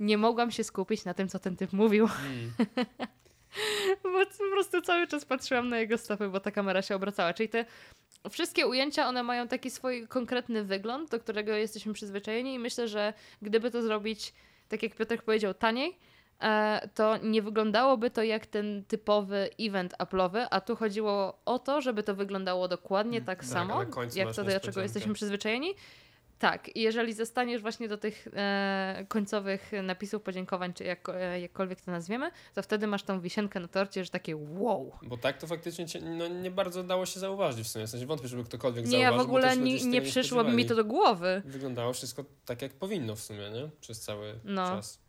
Nie 0.00 0.18
mogłam 0.18 0.50
się 0.50 0.64
skupić 0.64 1.04
na 1.04 1.14
tym, 1.14 1.28
co 1.28 1.38
ten 1.38 1.56
typ 1.56 1.72
mówił. 1.72 2.08
Mm. 2.26 2.52
Bo 4.02 4.26
po 4.26 4.50
prostu 4.52 4.82
cały 4.82 5.06
czas 5.06 5.24
patrzyłam 5.24 5.68
na 5.68 5.78
jego 5.78 5.98
stopy, 5.98 6.28
bo 6.28 6.40
ta 6.40 6.50
kamera 6.50 6.82
się 6.82 6.96
obracała. 6.96 7.34
Czyli 7.34 7.48
te 7.48 7.64
wszystkie 8.30 8.66
ujęcia, 8.66 9.08
one 9.08 9.22
mają 9.22 9.48
taki 9.48 9.70
swój 9.70 10.08
konkretny 10.08 10.64
wygląd, 10.64 11.10
do 11.10 11.20
którego 11.20 11.52
jesteśmy 11.52 11.92
przyzwyczajeni 11.92 12.54
i 12.54 12.58
myślę, 12.58 12.88
że 12.88 13.12
gdyby 13.42 13.70
to 13.70 13.82
zrobić, 13.82 14.32
tak 14.68 14.82
jak 14.82 14.94
Piotr 14.94 15.22
powiedział, 15.22 15.54
taniej, 15.54 15.98
to 16.94 17.16
nie 17.16 17.42
wyglądałoby 17.42 18.10
to 18.10 18.22
jak 18.22 18.46
ten 18.46 18.84
typowy 18.84 19.50
event 19.60 19.94
Apple'owy, 19.98 20.46
a 20.50 20.60
tu 20.60 20.76
chodziło 20.76 21.38
o 21.44 21.58
to, 21.58 21.80
żeby 21.80 22.02
to 22.02 22.14
wyglądało 22.14 22.68
dokładnie 22.68 23.18
Mm, 23.18 23.26
tak, 23.26 23.38
tak, 23.38 23.48
samo, 23.48 23.84
jak 24.14 24.34
to, 24.34 24.44
do 24.44 24.60
czego 24.60 24.82
jesteśmy 24.82 25.14
przyzwyczajeni. 25.14 25.74
Tak, 26.42 26.76
i 26.76 26.80
jeżeli 26.80 27.12
zostaniesz 27.12 27.62
właśnie 27.62 27.88
do 27.88 27.98
tych 27.98 28.28
e, 28.32 29.06
końcowych 29.08 29.72
napisów 29.82 30.22
podziękowań, 30.22 30.74
czy 30.74 30.84
jak, 30.84 31.08
e, 31.08 31.40
jakkolwiek 31.40 31.80
to 31.80 31.90
nazwiemy, 31.90 32.30
to 32.54 32.62
wtedy 32.62 32.86
masz 32.86 33.02
tą 33.02 33.20
wisienkę 33.20 33.60
na 33.60 33.68
torcie, 33.68 34.04
że 34.04 34.10
takie 34.10 34.36
wow. 34.36 34.92
Bo 35.02 35.16
tak 35.16 35.38
to 35.38 35.46
faktycznie 35.46 35.86
cię, 35.86 36.00
no, 36.00 36.28
nie 36.28 36.50
bardzo 36.50 36.84
dało 36.84 37.06
się 37.06 37.20
zauważyć 37.20 37.66
w 37.66 37.70
sumie. 37.70 37.86
W 37.86 37.90
sensie 37.90 38.06
wątpię, 38.06 38.28
żeby 38.28 38.44
ktokolwiek 38.44 38.86
Nie, 38.86 38.98
ja 38.98 39.08
zauważył, 39.08 39.28
w 39.28 39.32
bo 39.32 39.40
też 39.40 39.52
ogóle 39.52 39.70
nie, 39.70 39.84
nie 39.84 40.00
tego 40.00 40.10
przyszłoby 40.10 40.52
mi 40.52 40.66
to 40.66 40.74
do 40.74 40.84
głowy. 40.84 41.42
Wyglądało 41.44 41.92
wszystko 41.92 42.24
tak, 42.44 42.62
jak 42.62 42.72
powinno 42.72 43.16
w 43.16 43.20
sumie, 43.20 43.50
nie? 43.50 43.70
Przez 43.80 44.00
cały 44.00 44.40
No. 44.44 44.66
czas. 44.66 45.02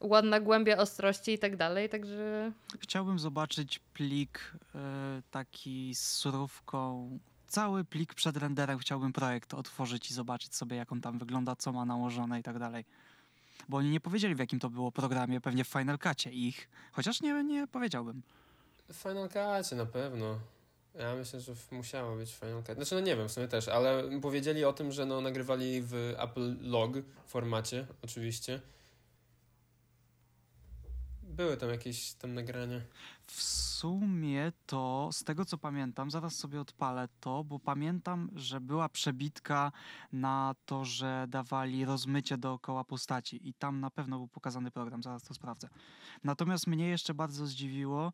Ładna 0.00 0.40
głębia 0.40 0.76
ostrości 0.76 1.32
i 1.32 1.38
tak 1.38 1.56
dalej, 1.56 1.88
także 1.88 2.52
Chciałbym 2.80 3.18
zobaczyć 3.18 3.78
plik 3.78 4.52
y, 4.74 4.78
taki 5.30 5.94
z 5.94 6.08
surówką. 6.08 7.10
Cały 7.46 7.84
plik 7.84 8.14
przed 8.14 8.36
renderem 8.36 8.78
chciałbym 8.78 9.12
projekt 9.12 9.54
otworzyć 9.54 10.10
i 10.10 10.14
zobaczyć 10.14 10.54
sobie, 10.54 10.76
jak 10.76 10.92
on 10.92 11.00
tam 11.00 11.18
wygląda, 11.18 11.56
co 11.56 11.72
ma 11.72 11.84
nałożone 11.84 12.40
i 12.40 12.42
tak 12.42 12.58
dalej. 12.58 12.84
Bo 13.68 13.76
oni 13.76 13.90
nie 13.90 14.00
powiedzieli, 14.00 14.34
w 14.34 14.38
jakim 14.38 14.58
to 14.58 14.70
było 14.70 14.92
programie, 14.92 15.40
pewnie 15.40 15.64
w 15.64 15.68
Final 15.68 15.98
Cutie 15.98 16.30
ich, 16.30 16.68
chociaż 16.92 17.20
nie, 17.20 17.44
nie 17.44 17.66
powiedziałbym. 17.66 18.22
W 18.88 18.96
Final 18.96 19.28
Cutie 19.28 19.76
na 19.76 19.86
pewno. 19.86 20.38
Ja 20.94 21.14
myślę, 21.14 21.40
że 21.40 21.52
musiało 21.70 22.16
być 22.16 22.30
w 22.30 22.34
Final 22.34 22.62
Cut. 22.62 22.76
Znaczy, 22.76 22.94
no 22.94 23.00
nie 23.00 23.16
wiem, 23.16 23.28
w 23.28 23.32
sumie 23.32 23.48
też, 23.48 23.68
ale 23.68 24.20
powiedzieli 24.20 24.64
o 24.64 24.72
tym, 24.72 24.92
że 24.92 25.06
no, 25.06 25.20
nagrywali 25.20 25.82
w 25.82 26.14
Apple 26.18 26.56
Log 26.60 26.92
formacie, 27.26 27.86
oczywiście. 28.02 28.60
Były 31.40 31.56
tam 31.56 31.70
jakieś 31.70 32.12
tam 32.12 32.34
nagrania. 32.34 32.80
W 33.26 33.42
sumie 33.42 34.52
to, 34.66 35.08
z 35.12 35.24
tego 35.24 35.44
co 35.44 35.58
pamiętam, 35.58 36.10
zaraz 36.10 36.34
sobie 36.34 36.60
odpalę 36.60 37.08
to, 37.20 37.44
bo 37.44 37.58
pamiętam, 37.58 38.30
że 38.34 38.60
była 38.60 38.88
przebitka 38.88 39.72
na 40.12 40.54
to, 40.66 40.84
że 40.84 41.26
dawali 41.28 41.84
rozmycie 41.84 42.38
dookoła 42.38 42.84
postaci 42.84 43.48
i 43.48 43.54
tam 43.54 43.80
na 43.80 43.90
pewno 43.90 44.16
był 44.18 44.28
pokazany 44.28 44.70
program, 44.70 45.02
zaraz 45.02 45.22
to 45.22 45.34
sprawdzę. 45.34 45.68
Natomiast 46.24 46.66
mnie 46.66 46.88
jeszcze 46.88 47.14
bardzo 47.14 47.46
zdziwiło 47.46 48.12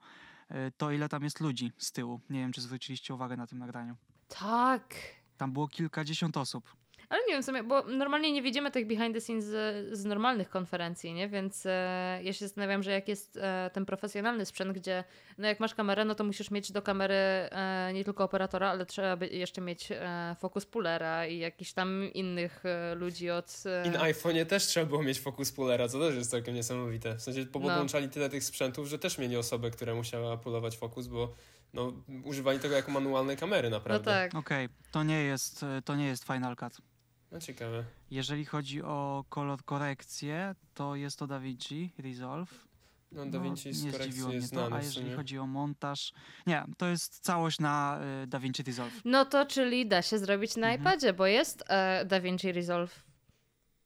y, 0.51 0.55
to, 0.77 0.91
ile 0.91 1.09
tam 1.09 1.25
jest 1.25 1.41
ludzi 1.41 1.73
z 1.79 1.93
tyłu. 1.93 2.21
Nie 2.31 2.41
wiem, 2.41 2.53
czy 2.53 2.61
zwróciliście 2.61 3.15
uwagę 3.15 3.37
na 3.37 3.47
tym 3.47 3.59
nagraniu. 3.59 3.97
tak. 4.29 4.95
Tam 5.37 5.53
było 5.53 5.69
kilkadziesiąt 5.69 6.37
osób. 6.37 6.77
Ale 7.09 7.21
nie 7.29 7.33
wiem 7.33 7.43
sumie, 7.43 7.63
bo 7.63 7.83
normalnie 7.83 8.33
nie 8.33 8.43
widzimy 8.43 8.71
tych 8.71 8.87
behind 8.87 9.15
the 9.15 9.21
scenes 9.21 9.45
z, 9.45 9.99
z 9.99 10.05
normalnych 10.05 10.51
konferencji, 10.51 11.15
nie? 11.15 11.29
Więc 11.29 11.67
e, 11.67 12.21
ja 12.23 12.33
się 12.33 12.45
zastanawiam, 12.45 12.83
że 12.83 12.91
jak 12.91 13.09
jest 13.09 13.37
e, 13.37 13.71
ten 13.73 13.87
profesjonalny 13.87 14.47
sprzęt, 14.47 14.73
gdzie 14.73 15.05
no 15.39 15.49
jak 15.49 15.61
masz 15.61 15.75
kamerę, 15.75 16.05
no 16.05 16.15
to 16.15 16.25
musisz 16.25 16.51
mieć 16.51 16.73
do 16.73 16.83
kamery 16.83 17.15
e, 17.15 17.91
nie 17.95 18.05
tylko 18.05 18.25
operatora, 18.25 18.71
ale 18.71 18.87
trzeba 18.87 19.17
by 19.17 19.27
jeszcze 19.27 19.61
mieć 19.61 19.89
e, 19.93 20.37
fokus 20.41 20.67
pullera 20.67 21.27
i 21.27 21.39
jakichś 21.39 21.73
tam 21.73 22.11
innych 22.15 22.67
e, 22.67 22.95
ludzi 22.95 23.31
od... 23.31 23.63
E, 23.67 23.87
I 23.87 23.91
na 23.91 23.99
iPhone'ie 24.01 24.47
też 24.47 24.67
trzeba 24.67 24.87
było 24.87 25.03
mieć 25.03 25.21
fokus 25.21 25.53
pullera, 25.53 25.89
co 25.89 25.99
też 25.99 26.15
jest 26.15 26.31
całkiem 26.31 26.55
niesamowite. 26.55 27.15
W 27.15 27.23
sensie 27.23 27.41
No. 27.41 27.47
podłączali 27.47 28.09
tyle 28.09 28.29
tych 28.29 28.45
sprzętów, 28.45 28.89
że 28.89 28.99
też 28.99 29.19
mieli 29.19 29.37
osobę, 29.37 29.71
która 29.71 29.95
musiała 29.95 30.37
pulować 30.37 30.77
fokus, 30.77 31.07
bo 31.07 31.35
no, 31.75 31.93
używali 32.25 32.59
tego 32.59 32.75
jako 32.75 32.91
manualnej 32.91 33.37
kamery 33.37 33.71
no 33.71 33.77
naprawdę. 33.77 34.05
tak. 34.05 34.35
Okej, 34.35 34.69
to 34.93 35.03
nie 35.03 35.23
jest, 35.23 35.65
to 35.85 35.97
nie 35.97 36.07
jest 36.07 36.25
Final 36.25 36.57
Cut. 36.57 36.96
No 37.33 37.41
ciekawe. 37.41 37.85
Jeżeli 38.11 38.45
chodzi 38.45 38.83
o 38.83 39.25
kolor 39.29 39.65
korekcję, 39.65 40.55
to 40.75 40.97
jest 40.97 41.19
to 41.19 41.27
DaVinci 41.27 41.93
Resolve. 41.99 42.67
No 43.13 43.27
DaVinci 43.27 43.73
z 43.73 43.85
nie 43.85 43.91
korekcji 43.93 44.13
zdziwiło 44.13 44.29
mnie 44.29 44.37
jest 44.39 44.55
to, 44.55 44.69
a 44.73 44.83
jeżeli 44.83 45.13
chodzi 45.13 45.39
o 45.39 45.47
montaż, 45.47 46.13
nie, 46.47 46.65
to 46.79 46.87
jest 46.87 47.21
całość 47.21 47.59
na 47.61 48.01
y, 48.23 48.27
DaVinci 48.27 48.63
Resolve. 48.63 49.01
No 49.05 49.25
to 49.25 49.47
czyli 49.47 49.87
da 49.87 50.03
się 50.03 50.19
zrobić 50.19 50.57
na 50.57 50.67
Mhm. 50.67 50.81
iPadzie, 50.81 51.13
bo 51.13 51.27
jest 51.27 51.65
DaVinci 52.07 52.53
Resolve. 52.53 53.03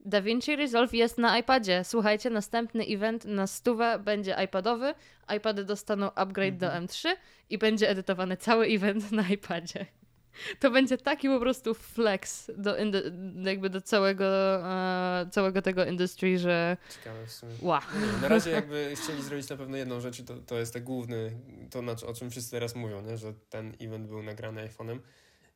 DaVinci 0.00 0.56
Resolve 0.56 0.94
jest 0.94 1.18
na 1.18 1.38
iPadzie. 1.38 1.84
Słuchajcie, 1.84 2.30
następny 2.30 2.84
event 2.84 3.24
na 3.24 3.46
stówę 3.46 3.98
będzie 3.98 4.36
iPadowy. 4.44 4.94
iPady 5.36 5.64
dostaną 5.64 6.12
upgrade 6.12 6.56
do 6.56 6.66
Mhm. 6.66 6.86
M3 6.86 7.08
i 7.50 7.58
będzie 7.58 7.88
edytowany 7.90 8.36
cały 8.36 8.66
event 8.66 9.12
na 9.12 9.28
iPadzie. 9.28 9.86
To 10.60 10.70
będzie 10.70 10.98
taki 10.98 11.28
po 11.28 11.40
prostu 11.40 11.74
flex 11.74 12.50
do, 12.58 12.76
jakby 13.44 13.70
do 13.70 13.80
całego, 13.80 14.24
e, 14.66 15.26
całego 15.30 15.62
tego 15.62 15.84
industry, 15.84 16.38
że 16.38 16.76
Ciekawe 16.94 17.26
w 17.26 17.32
sumie. 17.32 17.52
wow. 17.62 17.80
Na 18.22 18.28
razie 18.28 18.50
jakby 18.50 18.92
chcieli 18.96 19.22
zrobić 19.22 19.48
na 19.48 19.56
pewno 19.56 19.76
jedną 19.76 20.00
rzecz 20.00 20.18
i 20.18 20.24
to, 20.24 20.36
to 20.36 20.58
jest 20.58 20.72
ten 20.72 20.84
główny, 20.84 21.32
to 21.70 21.82
na, 21.82 21.92
o 21.92 22.14
czym 22.14 22.30
wszyscy 22.30 22.50
teraz 22.50 22.74
mówią, 22.74 23.02
nie? 23.02 23.16
że 23.16 23.34
ten 23.50 23.74
event 23.80 24.06
był 24.06 24.22
nagrany 24.22 24.68
iPhone'em 24.68 24.98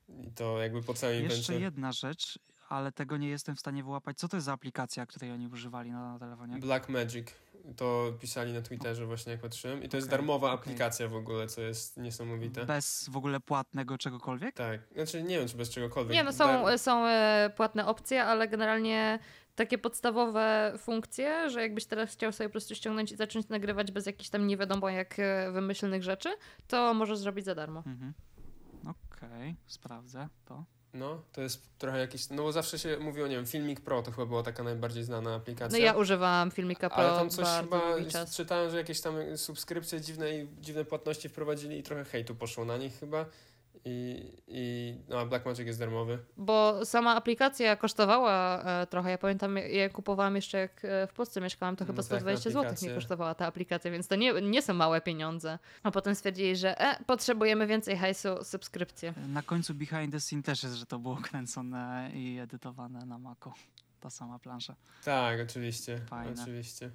i 0.08 0.30
to 0.30 0.62
jakby 0.62 0.82
po 0.82 0.94
całym 0.94 1.22
Jeszcze 1.22 1.34
evencie... 1.34 1.64
jedna 1.64 1.92
rzecz, 1.92 2.38
ale 2.68 2.92
tego 2.92 3.16
nie 3.16 3.28
jestem 3.28 3.56
w 3.56 3.60
stanie 3.60 3.84
wyłapać. 3.84 4.18
Co 4.18 4.28
to 4.28 4.36
jest 4.36 4.44
za 4.46 4.52
aplikacja, 4.52 5.06
której 5.06 5.30
oni 5.32 5.46
używali 5.48 5.90
na, 5.90 6.12
na 6.12 6.18
telefonie? 6.18 6.58
Black 6.58 6.88
Magic. 6.88 7.28
To 7.76 8.12
pisali 8.20 8.52
na 8.52 8.62
Twitterze 8.62 9.06
właśnie 9.06 9.32
jak 9.32 9.40
patrzyłem 9.40 9.82
i 9.82 9.88
to 9.88 9.96
jest 9.96 10.08
Okej, 10.08 10.18
darmowa 10.18 10.52
okej. 10.52 10.60
aplikacja 10.60 11.08
w 11.08 11.14
ogóle, 11.14 11.46
co 11.46 11.60
jest 11.60 11.96
niesamowite. 11.96 12.66
Bez 12.66 13.08
w 13.08 13.16
ogóle 13.16 13.40
płatnego 13.40 13.98
czegokolwiek? 13.98 14.54
Tak, 14.54 14.80
znaczy 14.94 15.22
nie 15.22 15.38
wiem 15.38 15.48
czy 15.48 15.56
bez 15.56 15.70
czegokolwiek. 15.70 16.14
Nie, 16.14 16.24
no 16.24 16.32
są, 16.32 16.46
Dar- 16.46 16.78
są 16.78 17.06
e, 17.06 17.50
płatne 17.56 17.86
opcje, 17.86 18.24
ale 18.24 18.48
generalnie 18.48 19.18
takie 19.54 19.78
podstawowe 19.78 20.72
funkcje, 20.78 21.50
że 21.50 21.62
jakbyś 21.62 21.86
teraz 21.86 22.12
chciał 22.12 22.32
sobie 22.32 22.48
po 22.48 22.52
prostu 22.52 22.74
ściągnąć 22.74 23.12
i 23.12 23.16
zacząć 23.16 23.48
nagrywać 23.48 23.92
bez 23.92 24.06
jakichś 24.06 24.30
tam 24.30 24.46
nie 24.46 24.56
wiadomo 24.56 24.88
jak 24.90 25.18
e, 25.18 25.52
wymyślnych 25.52 26.02
rzeczy, 26.02 26.28
to 26.68 26.94
możesz 26.94 27.18
zrobić 27.18 27.44
za 27.44 27.54
darmo. 27.54 27.82
Mhm. 27.86 28.14
Okej, 28.86 29.56
sprawdzę 29.66 30.28
to. 30.44 30.64
No, 30.94 31.22
to 31.32 31.40
jest 31.40 31.78
trochę 31.78 31.98
jakieś, 31.98 32.30
no 32.30 32.42
bo 32.42 32.52
zawsze 32.52 32.78
się 32.78 32.98
mówiło, 32.98 33.26
nie 33.26 33.36
wiem, 33.36 33.46
Filmik 33.46 33.80
Pro 33.80 34.02
to 34.02 34.10
chyba 34.10 34.26
była 34.26 34.42
taka 34.42 34.62
najbardziej 34.62 35.04
znana 35.04 35.34
aplikacja. 35.34 35.78
No 35.78 35.84
ja 35.84 35.92
używałam 35.92 36.50
Filmika 36.50 36.90
Pro 36.90 36.98
Ale 36.98 37.18
tam 37.18 37.30
coś 37.30 37.46
chyba 37.60 37.82
czytałem, 38.36 38.70
że 38.70 38.76
jakieś 38.76 39.00
tam 39.00 39.14
subskrypcje 39.36 40.00
dziwne 40.00 40.38
i 40.38 40.48
dziwne 40.60 40.84
płatności 40.84 41.28
wprowadzili 41.28 41.78
i 41.78 41.82
trochę 41.82 42.04
hejtu 42.04 42.34
poszło 42.34 42.64
na 42.64 42.76
nich 42.76 42.98
chyba. 43.00 43.26
I, 43.84 44.32
i 44.46 44.94
no, 45.08 45.26
Blackmagic 45.26 45.66
jest 45.66 45.78
darmowy. 45.78 46.18
Bo 46.36 46.84
sama 46.84 47.14
aplikacja 47.14 47.76
kosztowała 47.76 48.62
e, 48.62 48.86
trochę. 48.86 49.10
Ja 49.10 49.18
pamiętam, 49.18 49.56
ja 49.56 49.88
kupowałam 49.88 50.36
jeszcze 50.36 50.58
jak 50.58 50.84
e, 50.84 51.06
w 51.06 51.12
Polsce 51.12 51.40
mieszkałam, 51.40 51.76
to 51.76 51.84
No 51.84 51.86
chyba 51.86 51.96
tak, 51.96 52.06
120 52.06 52.50
zł 52.50 52.88
mi 52.88 52.94
kosztowała 52.94 53.34
ta 53.34 53.46
aplikacja, 53.46 53.90
więc 53.90 54.08
to 54.08 54.16
nie, 54.16 54.32
nie 54.32 54.62
są 54.62 54.74
małe 54.74 55.00
pieniądze. 55.00 55.58
A 55.82 55.90
potem 55.90 56.14
stwierdzili, 56.14 56.56
że 56.56 56.80
e, 56.80 57.04
potrzebujemy 57.04 57.66
więcej 57.66 57.96
hajsu, 57.96 58.28
subskrypcję. 58.42 59.14
Na 59.28 59.42
końcu 59.42 59.74
behind 59.74 60.12
the 60.12 60.20
scene 60.20 60.42
też 60.42 60.62
jest, 60.62 60.74
że 60.74 60.86
to 60.86 60.98
było 60.98 61.16
kręcone 61.16 62.10
i 62.14 62.38
edytowane 62.38 63.06
na 63.06 63.18
Macu. 63.18 63.52
Ta 64.00 64.10
sama 64.10 64.38
plansza. 64.38 64.76
Tak, 65.04 65.40
oczywiście. 65.40 65.98
Fajne. 65.98 66.42
Oczywiście. 66.42 66.90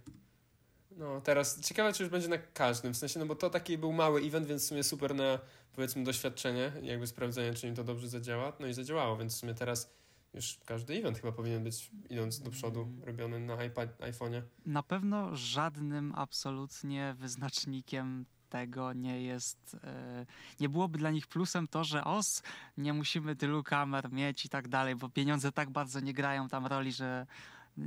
No, 0.99 1.21
teraz 1.21 1.59
ciekawe, 1.61 1.93
czy 1.93 2.03
już 2.03 2.11
będzie 2.11 2.27
na 2.27 2.37
każdym, 2.37 2.93
w 2.93 2.97
sensie, 2.97 3.19
no 3.19 3.25
bo 3.25 3.35
to 3.35 3.49
taki 3.49 3.77
był 3.77 3.93
mały 3.93 4.21
event, 4.21 4.47
więc 4.47 4.63
w 4.63 4.67
sumie 4.67 4.83
super 4.83 5.15
na, 5.15 5.39
powiedzmy, 5.73 6.03
doświadczenie, 6.03 6.71
jakby 6.81 7.07
sprawdzenie, 7.07 7.53
czy 7.53 7.67
im 7.67 7.75
to 7.75 7.83
dobrze 7.83 8.07
zadziała, 8.07 8.53
no 8.59 8.67
i 8.67 8.73
zadziałało, 8.73 9.17
więc 9.17 9.35
w 9.35 9.37
sumie 9.39 9.53
teraz 9.53 9.89
już 10.33 10.57
każdy 10.65 10.93
event 10.93 11.17
chyba 11.19 11.31
powinien 11.31 11.63
być, 11.63 11.91
idąc 12.09 12.39
do 12.39 12.49
przodu, 12.51 12.81
Mm. 12.81 13.03
robiony 13.03 13.39
na 13.39 13.63
iPad, 13.63 13.99
iPhone'ie. 13.99 14.41
Na 14.65 14.83
pewno 14.83 15.35
żadnym 15.35 16.13
absolutnie 16.15 17.15
wyznacznikiem 17.17 18.25
tego 18.49 18.93
nie 18.93 19.21
jest. 19.23 19.77
e, 19.83 20.25
nie 20.59 20.69
byłoby 20.69 20.97
dla 20.97 21.11
nich 21.11 21.27
plusem 21.27 21.67
to, 21.67 21.83
że 21.83 22.03
os, 22.03 22.43
nie 22.77 22.93
musimy 22.93 23.35
tylu 23.35 23.63
kamer 23.63 24.11
mieć 24.11 24.45
i 24.45 24.49
tak 24.49 24.67
dalej, 24.67 24.95
bo 24.95 25.09
pieniądze 25.09 25.51
tak 25.51 25.69
bardzo 25.69 25.99
nie 25.99 26.13
grają 26.13 26.47
tam 26.49 26.65
roli, 26.65 26.91
że 26.91 27.27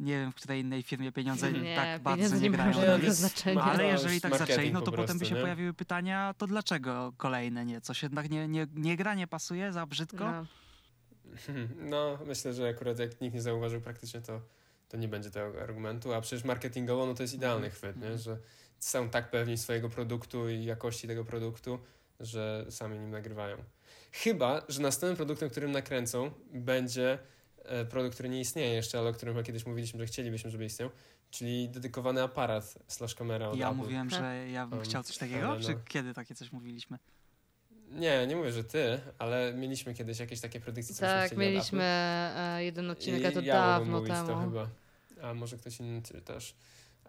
nie 0.00 0.12
wiem, 0.18 0.32
w 0.32 0.34
której 0.34 0.60
innej 0.60 0.82
firmie 0.82 1.12
pieniądze 1.12 1.52
Nie, 1.52 1.76
tak 1.76 2.02
bardzo 2.02 2.34
nie 2.36 2.40
nie 2.40 2.50
grają. 2.50 2.98
nic. 2.98 3.12
znaczenia. 3.14 3.54
No, 3.54 3.62
ale 3.62 3.78
To 3.78 3.84
jeżeli 3.84 4.20
tak 4.20 4.38
zaczęli, 4.38 4.72
no 4.72 4.80
po 4.80 4.84
to 4.86 4.90
potem 4.90 5.06
by 5.06 5.06
prostu, 5.18 5.24
się 5.26 5.34
nie? 5.34 5.40
pojawiły 5.40 5.74
pytania, 5.74 6.34
to 6.38 6.46
dlaczego 6.46 7.12
kolejne 7.16 7.64
nie? 7.64 7.80
Coś 7.80 8.02
jednak 8.02 8.30
nie, 8.30 8.48
nie, 8.48 8.66
nie 8.74 8.96
gra, 8.96 9.14
nie 9.14 9.26
pasuje, 9.26 9.72
za 9.72 9.86
brzydko? 9.86 10.24
No. 10.32 10.46
No, 11.90 12.18
myślę, 12.26 12.52
że 12.54 12.68
akurat 12.68 12.98
jak 12.98 13.20
nikt 13.20 13.34
nie 13.34 13.42
zauważył 13.42 13.80
praktycznie, 13.80 14.20
to, 14.20 14.40
to 14.88 14.96
nie 14.96 15.08
będzie 15.08 15.30
tego 15.30 15.62
argumentu, 15.62 16.12
a 16.14 16.20
przecież 16.20 16.44
marketingowo 16.44 17.06
no 17.06 17.14
to 17.14 17.22
jest 17.22 17.34
idealny 17.34 17.70
chwyt, 17.70 17.96
nie? 17.96 18.18
że 18.18 18.38
są 18.78 19.08
tak 19.08 19.30
pewni 19.30 19.58
swojego 19.58 19.88
produktu 19.88 20.48
i 20.48 20.64
jakości 20.64 21.08
tego 21.08 21.24
produktu, 21.24 21.78
że 22.20 22.66
sami 22.70 22.98
nim 22.98 23.10
nagrywają. 23.10 23.56
Chyba, 24.12 24.62
że 24.68 24.82
następnym 24.82 25.16
produktem, 25.16 25.50
którym 25.50 25.72
nakręcą, 25.72 26.30
będzie 26.52 27.18
produkt, 27.90 28.14
który 28.14 28.28
nie 28.28 28.40
istnieje 28.40 28.74
jeszcze, 28.74 28.98
ale 28.98 29.10
o 29.10 29.12
którym 29.12 29.34
chyba 29.34 29.44
kiedyś 29.44 29.66
mówiliśmy, 29.66 30.00
że 30.00 30.06
chcielibyśmy, 30.06 30.50
żeby 30.50 30.64
istniał, 30.64 30.90
czyli 31.30 31.68
dedykowany 31.68 32.22
aparat 32.22 32.78
slash 32.88 33.14
kamera 33.14 33.50
Ja 33.54 33.66
Apple. 33.68 33.76
mówiłem, 33.78 34.10
Tak. 34.10 34.20
że 34.20 34.48
ja 34.48 34.66
bym 34.66 34.78
Um, 34.78 34.84
chciał 34.88 35.02
coś 35.02 35.18
takiego? 35.18 35.48
ale 35.50 35.60
Czy 35.60 35.72
no. 35.74 35.80
kiedy 35.88 36.14
takie 36.14 36.34
coś 36.34 36.52
mówiliśmy? 36.52 36.98
Nie, 37.90 38.26
nie 38.26 38.36
mówię, 38.36 38.52
że 38.52 38.64
ty, 38.64 39.00
ale 39.18 39.54
mieliśmy 39.54 39.94
kiedyś 39.94 40.18
jakieś 40.18 40.40
takie 40.40 40.60
predykcje, 40.60 40.96
Tak, 40.96 41.36
mieliśmy 41.36 41.82
Apple. 41.82 42.40
e, 42.40 42.64
jeden 42.64 42.90
odcinek, 42.90 43.24
a 43.24 43.32
to 43.32 43.40
ja 43.40 43.54
dawno 43.54 43.98
mówić 43.98 44.12
temu. 44.12 44.26
To 44.28 44.40
chyba. 44.40 44.68
A 45.22 45.34
może 45.34 45.56
ktoś 45.56 45.80
inny 45.80 46.02
też. 46.02 46.54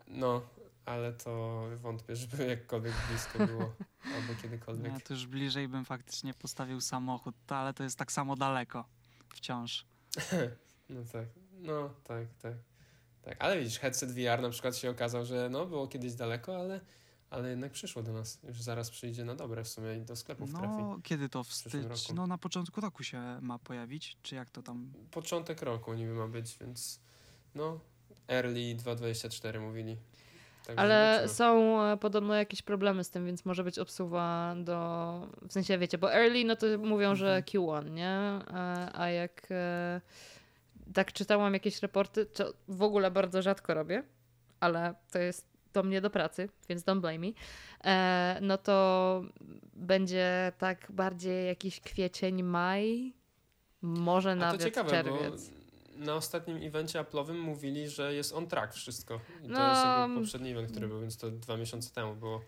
No, 0.08 0.42
ale 0.86 1.14
to 1.14 1.64
wątpię, 1.76 2.16
żeby 2.22 2.46
jakkolwiek 2.48 2.94
blisko 3.10 3.48
było. 3.48 3.74
albo 4.16 4.42
kiedykolwiek. 4.42 4.94
Ja 4.94 5.00
to 5.00 5.14
już 5.14 5.28
bliżej 5.28 5.68
bym 5.68 5.86
faktycznie 5.86 6.34
postawił 6.34 6.82
samochód, 6.82 7.36
ale 7.52 7.74
to 7.74 7.84
jest 7.84 7.98
tak 7.98 8.12
samo 8.12 8.36
daleko 8.36 8.86
wciąż. 9.30 9.86
No 10.90 11.00
tak, 11.12 11.26
no 11.62 11.90
tak, 12.04 12.28
tak. 12.42 12.54
Tak, 13.22 13.36
ale 13.40 13.60
widzisz, 13.60 13.80
headset 13.80 14.12
VR 14.12 14.42
na 14.42 14.50
przykład 14.50 14.78
się 14.78 14.90
okazał, 14.90 15.26
że 15.26 15.50
no 15.50 15.66
było 15.66 15.88
kiedyś 15.88 16.14
daleko, 16.14 16.58
ale, 16.58 16.82
ale 17.30 17.50
jednak 17.50 17.72
przyszło 17.72 18.04
do 18.04 18.14
nas. 18.14 18.40
Już 18.44 18.62
zaraz 18.62 18.90
przyjdzie 18.90 19.26
na 19.26 19.36
dobre 19.36 19.64
w 19.64 19.68
sumie 19.68 19.98
i 19.98 20.02
do 20.02 20.16
sklepów 20.16 20.52
trafi. 20.52 20.84
No, 20.84 21.00
kiedy 21.04 21.30
to 21.30 21.44
w 21.44 21.54
styczniu? 21.54 22.16
No, 22.16 22.28
na 22.28 22.38
początku 22.38 22.82
roku 22.82 23.04
się 23.04 23.40
ma 23.42 23.60
pojawić, 23.60 24.18
czy 24.22 24.36
jak 24.36 24.50
to 24.50 24.64
tam? 24.64 24.94
Początek 25.12 25.62
roku 25.62 25.94
niby 25.94 26.14
ma 26.14 26.28
być, 26.28 26.58
więc 26.62 27.00
no 27.56 27.80
early 28.28 28.76
2.24 28.76 29.60
mówili. 29.62 29.98
Także 30.68 30.82
Ale 30.82 31.24
są 31.28 31.82
e, 31.84 31.98
podobno 31.98 32.36
jakieś 32.36 32.62
problemy 32.62 33.04
z 33.04 33.10
tym, 33.10 33.26
więc 33.26 33.46
może 33.46 33.64
być 33.64 33.80
obsuwa 33.80 34.56
do. 34.58 35.28
W 35.48 35.54
sensie 35.54 35.78
wiecie, 35.78 35.98
bo 35.98 36.14
early 36.14 36.46
no 36.46 36.56
to 36.56 36.66
mówią, 36.78 37.16
że 37.16 37.26
Mhm. 37.36 37.44
Q1, 37.44 37.92
nie? 37.92 38.10
A, 38.48 38.90
a 39.02 39.10
jak 39.10 39.48
e, 39.52 40.02
tak 40.94 41.14
czytałam 41.14 41.54
jakieś 41.54 41.82
raporty, 41.82 42.26
co 42.34 42.54
w 42.68 42.82
ogóle 42.84 43.12
bardzo 43.12 43.42
rzadko 43.42 43.74
robię, 43.74 44.04
ale 44.60 44.94
to 45.12 45.20
jest 45.20 45.54
do 45.74 45.84
mnie 45.84 46.02
do 46.02 46.10
pracy, 46.10 46.50
więc 46.70 46.84
don't 46.84 47.00
blame 47.00 47.20
me. 47.20 47.28
E, 47.84 48.38
no 48.42 48.58
to 48.58 49.22
będzie 49.74 50.52
tak 50.58 50.92
bardziej 50.92 51.48
jakiś 51.48 51.80
kwiecień, 51.80 52.44
maj, 52.44 53.14
może 53.82 54.36
nawet 54.36 54.64
ciekawe, 54.64 54.90
czerwiec. 54.90 55.50
bo 55.50 55.63
na 55.96 56.16
ostatnim 56.16 56.58
evencie 56.68 57.00
Apple'owym 57.04 57.38
mówili, 57.38 57.90
że 57.90 58.14
jest 58.14 58.34
on 58.34 58.48
track 58.48 58.74
wszystko. 58.74 59.20
I 59.44 59.48
to 59.48 59.54
No, 59.54 59.70
jest 59.70 59.86
jakby 59.86 60.16
poprzedni 60.20 60.52
event, 60.52 60.72
który 60.72 60.88
był, 60.88 61.00
więc 61.02 61.18
to 61.18 61.32
dwa 61.32 61.58
miesiące 61.58 61.90
temu 61.94 62.16
było. 62.16 62.42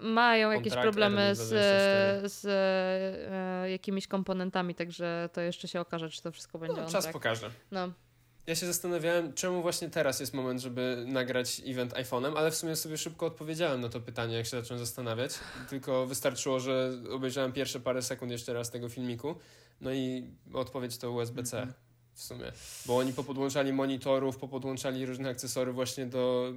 mają 0.00 0.50
jakieś 0.50 0.72
problemy 0.74 1.34
z, 1.34 1.38
24. 1.38 2.28
z 2.28 2.44
e, 3.64 3.70
jakimiś 3.70 4.06
komponentami, 4.06 4.74
także 4.74 5.28
to 5.32 5.40
jeszcze 5.40 5.68
się 5.68 5.80
okaże, 5.80 6.10
czy 6.10 6.22
to 6.22 6.32
wszystko 6.32 6.58
będzie 6.58 6.76
No, 6.76 6.82
on 6.86 6.92
czas 6.92 7.04
track. 7.04 7.12
pokaże. 7.12 7.50
No, 7.70 7.88
Ja 8.46 8.54
się 8.54 8.66
zastanawiałem, 8.66 9.32
czemu 9.32 9.62
właśnie 9.62 9.90
teraz 9.90 10.20
jest 10.20 10.34
moment, 10.34 10.60
żeby 10.60 11.04
nagrać 11.08 11.62
event 11.66 11.92
iPhone'em, 11.94 12.32
ale 12.36 12.50
w 12.50 12.54
sumie 12.56 12.76
sobie 12.76 12.98
szybko 12.98 13.26
odpowiedziałem 13.26 13.80
na 13.80 13.88
to 13.88 14.00
pytanie, 14.00 14.36
jak 14.36 14.46
się 14.46 14.60
zacząłem 14.60 14.78
zastanawiać. 14.84 15.32
Tylko 15.70 16.06
wystarczyło, 16.06 16.60
że 16.60 16.92
obejrzałem 17.10 17.52
pierwsze 17.52 17.80
parę 17.80 18.02
sekund 18.02 18.32
jeszcze 18.32 18.52
raz 18.52 18.70
tego 18.70 18.88
filmiku, 18.88 19.34
no 19.80 19.92
i 19.92 20.30
odpowiedź 20.54 20.98
to 20.98 21.10
USB-C 21.10 21.58
Mhm. 21.58 21.74
W 22.14 22.22
sumie. 22.22 22.52
Bo 22.86 22.96
oni 22.96 23.12
popodłączali 23.12 23.72
monitorów, 23.72 24.36
popodłączali 24.36 25.06
różne 25.06 25.28
akcesory 25.28 25.72
właśnie 25.72 26.06
do 26.06 26.52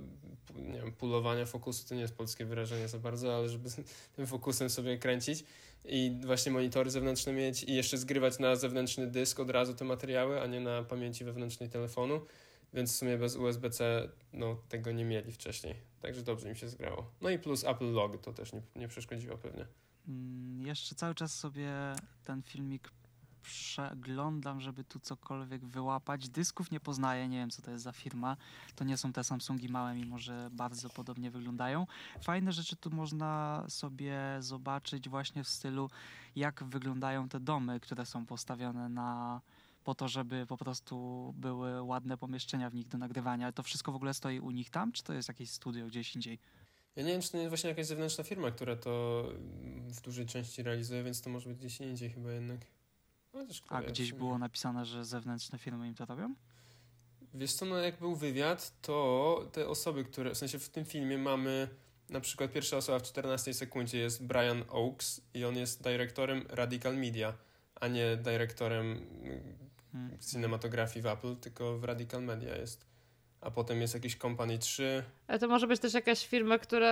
nie 0.56 0.82
wiem, 0.82 0.91
pulowania 0.91 1.46
fokusu, 1.46 1.88
to 1.89 1.96
nie 1.96 2.02
jest 2.02 2.15
polskie 2.15 2.46
wyrażenie 2.46 2.88
za 2.88 3.00
bardzo, 3.00 3.36
ale 3.36 3.50
żeby 3.50 3.70
tym 4.15 4.28
fokusem 4.28 4.70
sobie 4.70 4.98
kręcić 4.98 5.43
i 5.86 6.20
właśnie 6.26 6.52
monitory 6.52 6.89
zewnętrzne 6.91 7.34
mieć 7.34 7.63
i 7.63 7.76
jeszcze 7.76 7.98
zgrywać 7.98 8.39
na 8.39 8.56
zewnętrzny 8.56 9.08
dysk 9.08 9.39
od 9.39 9.50
razu 9.50 9.74
te 9.74 9.86
materiały, 9.86 10.41
a 10.41 10.48
nie 10.48 10.60
na 10.60 10.84
pamięci 10.84 11.26
wewnętrznej 11.26 11.70
telefonu, 11.70 12.22
więc 12.74 12.93
w 12.93 12.96
sumie 12.96 13.17
bez 13.17 13.36
USB-C 13.36 14.10
no, 14.34 14.58
tego 14.70 14.91
nie 14.91 15.06
mieli 15.06 15.32
wcześniej. 15.32 15.76
Także 16.02 16.22
dobrze 16.22 16.50
im 16.50 16.56
się 16.56 16.70
zgrało. 16.70 17.12
No 17.22 17.30
i 17.30 17.39
plus 17.39 17.63
Apple 17.63 17.91
Log 17.91 18.22
to 18.22 18.34
też 18.34 18.54
nie, 18.54 18.62
nie 18.76 18.88
przeszkodziło 18.88 19.38
pewnie. 19.38 19.65
Mm, 20.08 20.67
Jeszcze 20.67 20.96
cały 20.96 21.15
czas 21.15 21.36
sobie 21.36 21.70
ten 22.24 22.43
filmik 22.43 22.89
przeglądam, 23.48 24.62
żeby 24.62 24.84
tu 24.84 25.00
cokolwiek 25.00 25.66
wyłapać. 25.66 26.30
Dysków 26.30 26.72
nie 26.72 26.80
poznaję, 26.80 27.28
nie 27.28 27.38
wiem 27.38 27.50
co 27.50 27.62
to 27.62 27.72
jest 27.72 27.84
za 27.84 27.92
firma. 27.92 28.38
To 28.76 28.84
nie 28.84 28.98
są 28.98 29.14
te 29.14 29.24
Samsungi 29.24 29.70
małe, 29.70 29.96
mimo 29.96 30.20
że 30.20 30.50
bardzo 30.52 30.90
podobnie 30.90 31.32
wyglądają. 31.32 31.88
Fajne 32.22 32.52
rzeczy 32.52 32.76
tu 32.76 32.90
można 32.90 33.64
sobie 33.70 34.20
zobaczyć 34.40 35.10
właśnie 35.10 35.44
w 35.44 35.48
stylu, 35.48 35.90
jak 36.36 36.64
wyglądają 36.64 37.30
te 37.30 37.40
domy, 37.40 37.80
które 37.80 38.06
są 38.06 38.26
postawione 38.26 38.90
na 38.90 39.42
po 39.84 39.96
to, 39.96 40.08
żeby 40.08 40.46
po 40.46 40.58
prostu 40.58 41.34
były 41.38 41.82
ładne 41.82 42.18
pomieszczenia 42.18 42.70
w 42.70 42.76
nich 42.76 42.88
do 42.88 42.98
nagrywania. 42.98 43.52
To 43.52 43.64
wszystko 43.64 43.92
w 43.92 43.96
ogóle 43.96 44.14
stoi 44.14 44.40
u 44.40 44.52
nich 44.52 44.70
tam, 44.70 44.92
czy 44.92 45.04
to 45.04 45.14
jest 45.14 45.28
jakieś 45.28 45.50
studio 45.50 45.88
gdzieś 45.88 46.16
indziej? 46.16 46.40
Ja 46.96 47.04
nie 47.04 47.12
wiem, 47.12 47.22
czy 47.22 47.32
to 47.32 47.38
nie 47.38 47.50
właśnie 47.50 47.70
jakaś 47.70 47.86
zewnętrzna 47.86 48.24
firma, 48.24 48.52
która 48.52 48.76
to 48.76 49.24
w 49.90 50.02
dużej 50.02 50.26
części 50.26 50.64
realizuje, 50.64 51.04
więc 51.04 51.22
to 51.22 51.30
może 51.30 51.50
być 51.50 51.58
gdzieś 51.58 51.82
indziej 51.82 52.10
chyba 52.10 52.32
jednak. 52.32 52.60
Chociaż 53.38 53.63
A 53.69 53.82
gdzieś 53.82 54.13
było 54.13 54.38
napisane, 54.38 54.86
że 54.86 55.06
zewnętrzne 55.06 55.58
firmy 55.58 55.88
im 55.88 55.95
to 55.95 56.06
robią? 56.06 56.36
Wiesz 57.34 57.54
co, 57.54 57.65
no 57.65 57.78
jak 57.78 58.00
był 58.00 58.15
wywiad, 58.15 58.82
to 58.82 59.50
te 59.52 59.67
osoby, 59.67 60.04
które, 60.04 60.32
w 60.32 60.38
sensie 60.38 60.60
w 60.60 60.69
tym 60.69 60.86
filmie 60.86 61.17
mamy 61.17 61.69
na 62.10 62.19
przykład 62.19 62.52
pierwsza 62.52 62.78
osoba 62.78 63.00
w 63.00 63.04
14 63.04 63.54
sekundzie 63.54 64.00
jest 64.00 64.26
Brian 64.26 64.63
Oakes 64.69 65.21
i 65.34 65.45
on 65.45 65.56
jest 65.58 65.84
dyrektorem 65.84 66.45
Radical 66.50 66.97
Media, 66.97 67.34
a 67.76 67.88
nie 67.88 68.17
dyrektorem 68.17 68.86
mm, 69.23 69.58
Hmm. 69.91 70.19
cinematografii 70.19 71.02
w 71.02 71.06
Apple, 71.06 71.36
tylko 71.36 71.78
w 71.78 71.84
Radical 71.84 72.23
Media 72.23 72.56
jest. 72.56 72.86
A 73.41 73.52
potem 73.52 73.82
jest 73.82 73.93
jakiś 73.93 74.15
Company 74.17 74.60
3. 74.60 75.04
ale 75.28 75.39
to 75.39 75.47
może 75.47 75.67
być 75.67 75.82
też 75.82 75.93
jakaś 75.93 76.28
firma, 76.28 76.58
która, 76.58 76.89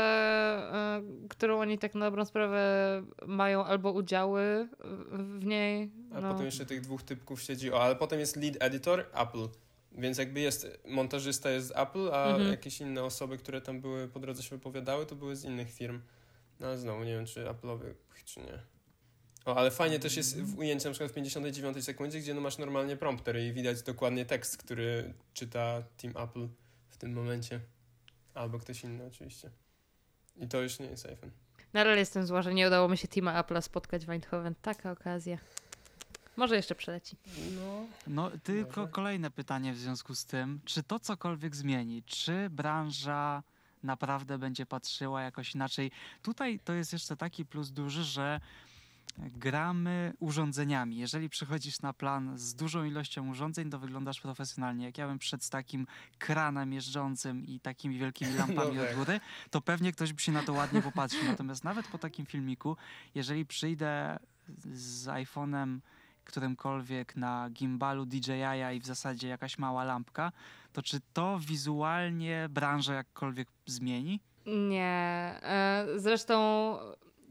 e, 0.97 1.01
którą 1.29 1.59
oni 1.59 1.77
tak 1.77 1.95
na 1.95 2.05
dobrą 2.05 2.25
sprawę 2.25 3.03
mają 3.27 3.65
albo 3.65 3.91
udziały 3.91 4.67
w- 5.11 5.45
niej. 5.45 5.91
A 6.15 6.21
No. 6.21 6.31
potem 6.31 6.45
jeszcze 6.45 6.65
tych 6.65 6.81
dwóch 6.81 7.03
typków 7.03 7.41
siedzi. 7.41 7.71
O, 7.71 7.83
ale 7.83 7.95
potem 7.95 8.19
jest 8.19 8.35
lead 8.35 8.55
editor 8.59 9.05
Apple. 9.13 9.47
Więc 9.91 10.17
jakby 10.17 10.39
jest, 10.39 10.67
montażysta 10.87 11.49
jest 11.49 11.67
z 11.67 11.71
Apple, 11.71 12.09
a 12.13 12.25
Mhm. 12.27 12.51
jakieś 12.51 12.81
inne 12.81 13.03
osoby, 13.03 13.37
które 13.37 13.61
tam 13.61 13.81
były 13.81 14.07
po 14.07 14.19
drodze 14.19 14.43
się 14.43 14.49
wypowiadały, 14.55 15.05
to 15.05 15.15
były 15.15 15.35
z 15.35 15.43
innych 15.45 15.71
firm. 15.73 16.01
No 16.59 16.67
ale 16.67 16.77
znowu 16.77 17.03
nie 17.03 17.13
wiem, 17.15 17.25
czy 17.25 17.45
Apple'owych, 17.45 17.93
czy 18.25 18.39
nie. 18.39 18.59
O, 19.45 19.57
ale 19.57 19.71
fajnie 19.71 19.99
też 19.99 20.17
jest 20.17 20.41
w 20.41 20.57
ujęciu 20.57 20.87
na 20.87 20.91
przykład 20.91 21.11
w 21.11 21.13
59 21.13 21.85
sekundzie, 21.85 22.19
gdzie 22.19 22.33
no 22.33 22.41
masz 22.41 22.57
normalnie 22.57 22.97
prompter 22.97 23.39
i 23.39 23.53
widać 23.53 23.81
dokładnie 23.81 24.25
tekst, 24.25 24.57
który 24.57 25.13
czyta 25.33 25.83
Team 25.97 26.17
Apple 26.17 26.47
w 26.89 26.97
tym 26.97 27.13
momencie. 27.13 27.59
Albo 28.33 28.59
ktoś 28.59 28.83
inny 28.83 29.05
oczywiście. 29.05 29.49
I 30.35 30.47
to 30.47 30.61
już 30.61 30.79
nie 30.79 30.85
jest 30.85 31.05
iPhone. 31.05 31.31
Nadal 31.73 31.97
jestem 31.97 32.25
zła, 32.25 32.41
że 32.41 32.53
nie 32.53 32.67
udało 32.67 32.89
mi 32.89 32.97
się 32.97 33.07
Tima 33.07 33.41
Apple'a 33.43 33.61
spotkać 33.61 34.05
w 34.05 34.09
Eindhoven. 34.09 34.55
Taka 34.61 34.91
okazja. 34.91 35.37
Może 36.37 36.55
jeszcze 36.55 36.75
przyleci. 36.75 37.17
No. 37.55 37.85
No, 38.07 38.31
tylko 38.43 38.81
Może. 38.81 38.91
kolejne 38.91 39.31
pytanie 39.31 39.73
w 39.73 39.77
związku 39.77 40.15
z 40.15 40.25
tym, 40.25 40.59
czy 40.65 40.83
to 40.83 40.99
cokolwiek 40.99 41.55
zmieni? 41.55 42.03
Czy 42.03 42.49
branża 42.49 43.43
naprawdę 43.83 44.37
będzie 44.37 44.65
patrzyła 44.65 45.21
jakoś 45.21 45.55
inaczej? 45.55 45.91
Tutaj 46.21 46.59
to 46.59 46.73
jest 46.73 46.93
jeszcze 46.93 47.17
taki 47.17 47.45
plus 47.45 47.71
duży, 47.71 48.03
że 48.03 48.39
gramy 49.17 50.13
urządzeniami. 50.19 50.97
Jeżeli 50.97 51.29
przychodzisz 51.29 51.81
na 51.81 51.93
plan 51.93 52.37
z 52.37 52.55
dużą 52.55 52.83
ilością 52.83 53.29
urządzeń, 53.29 53.69
to 53.69 53.79
wyglądasz 53.79 54.21
profesjonalnie. 54.21 54.85
Jak 54.85 54.97
ja 54.97 55.07
bym 55.07 55.19
przed 55.19 55.49
takim 55.49 55.87
kranem 56.19 56.73
jeżdżącym 56.73 57.45
i 57.45 57.59
takimi 57.59 57.97
wielkimi 57.97 58.33
lampami 58.39 58.75
No 58.75 58.81
od 58.81 58.87
tak. 58.87 58.97
góry, 58.97 59.19
to 59.51 59.61
pewnie 59.61 59.91
ktoś 59.91 60.13
by 60.13 60.21
się 60.21 60.31
na 60.31 60.43
to 60.43 60.53
ładnie 60.53 60.81
popatrzył. 60.81 61.23
Natomiast 61.27 61.63
nawet 61.63 61.87
po 61.87 61.97
takim 61.97 62.25
filmiku, 62.25 62.77
jeżeli 63.15 63.45
przyjdę 63.45 64.19
z 64.73 65.05
iPhone'em 65.07 65.79
którymkolwiek 66.25 67.15
na 67.15 67.49
gimbalu 67.49 68.05
DJI 68.05 68.75
i 68.75 68.79
w 68.79 68.85
zasadzie 68.85 69.27
jakaś 69.27 69.57
mała 69.57 69.83
lampka, 69.83 70.31
to 70.73 70.81
czy 70.81 70.99
to 71.13 71.39
wizualnie 71.39 72.47
branżę 72.49 72.93
jakkolwiek 72.93 73.47
zmieni? 73.65 74.19
Nie. 74.45 75.39
E, 75.43 75.85
Zresztą 75.95 76.35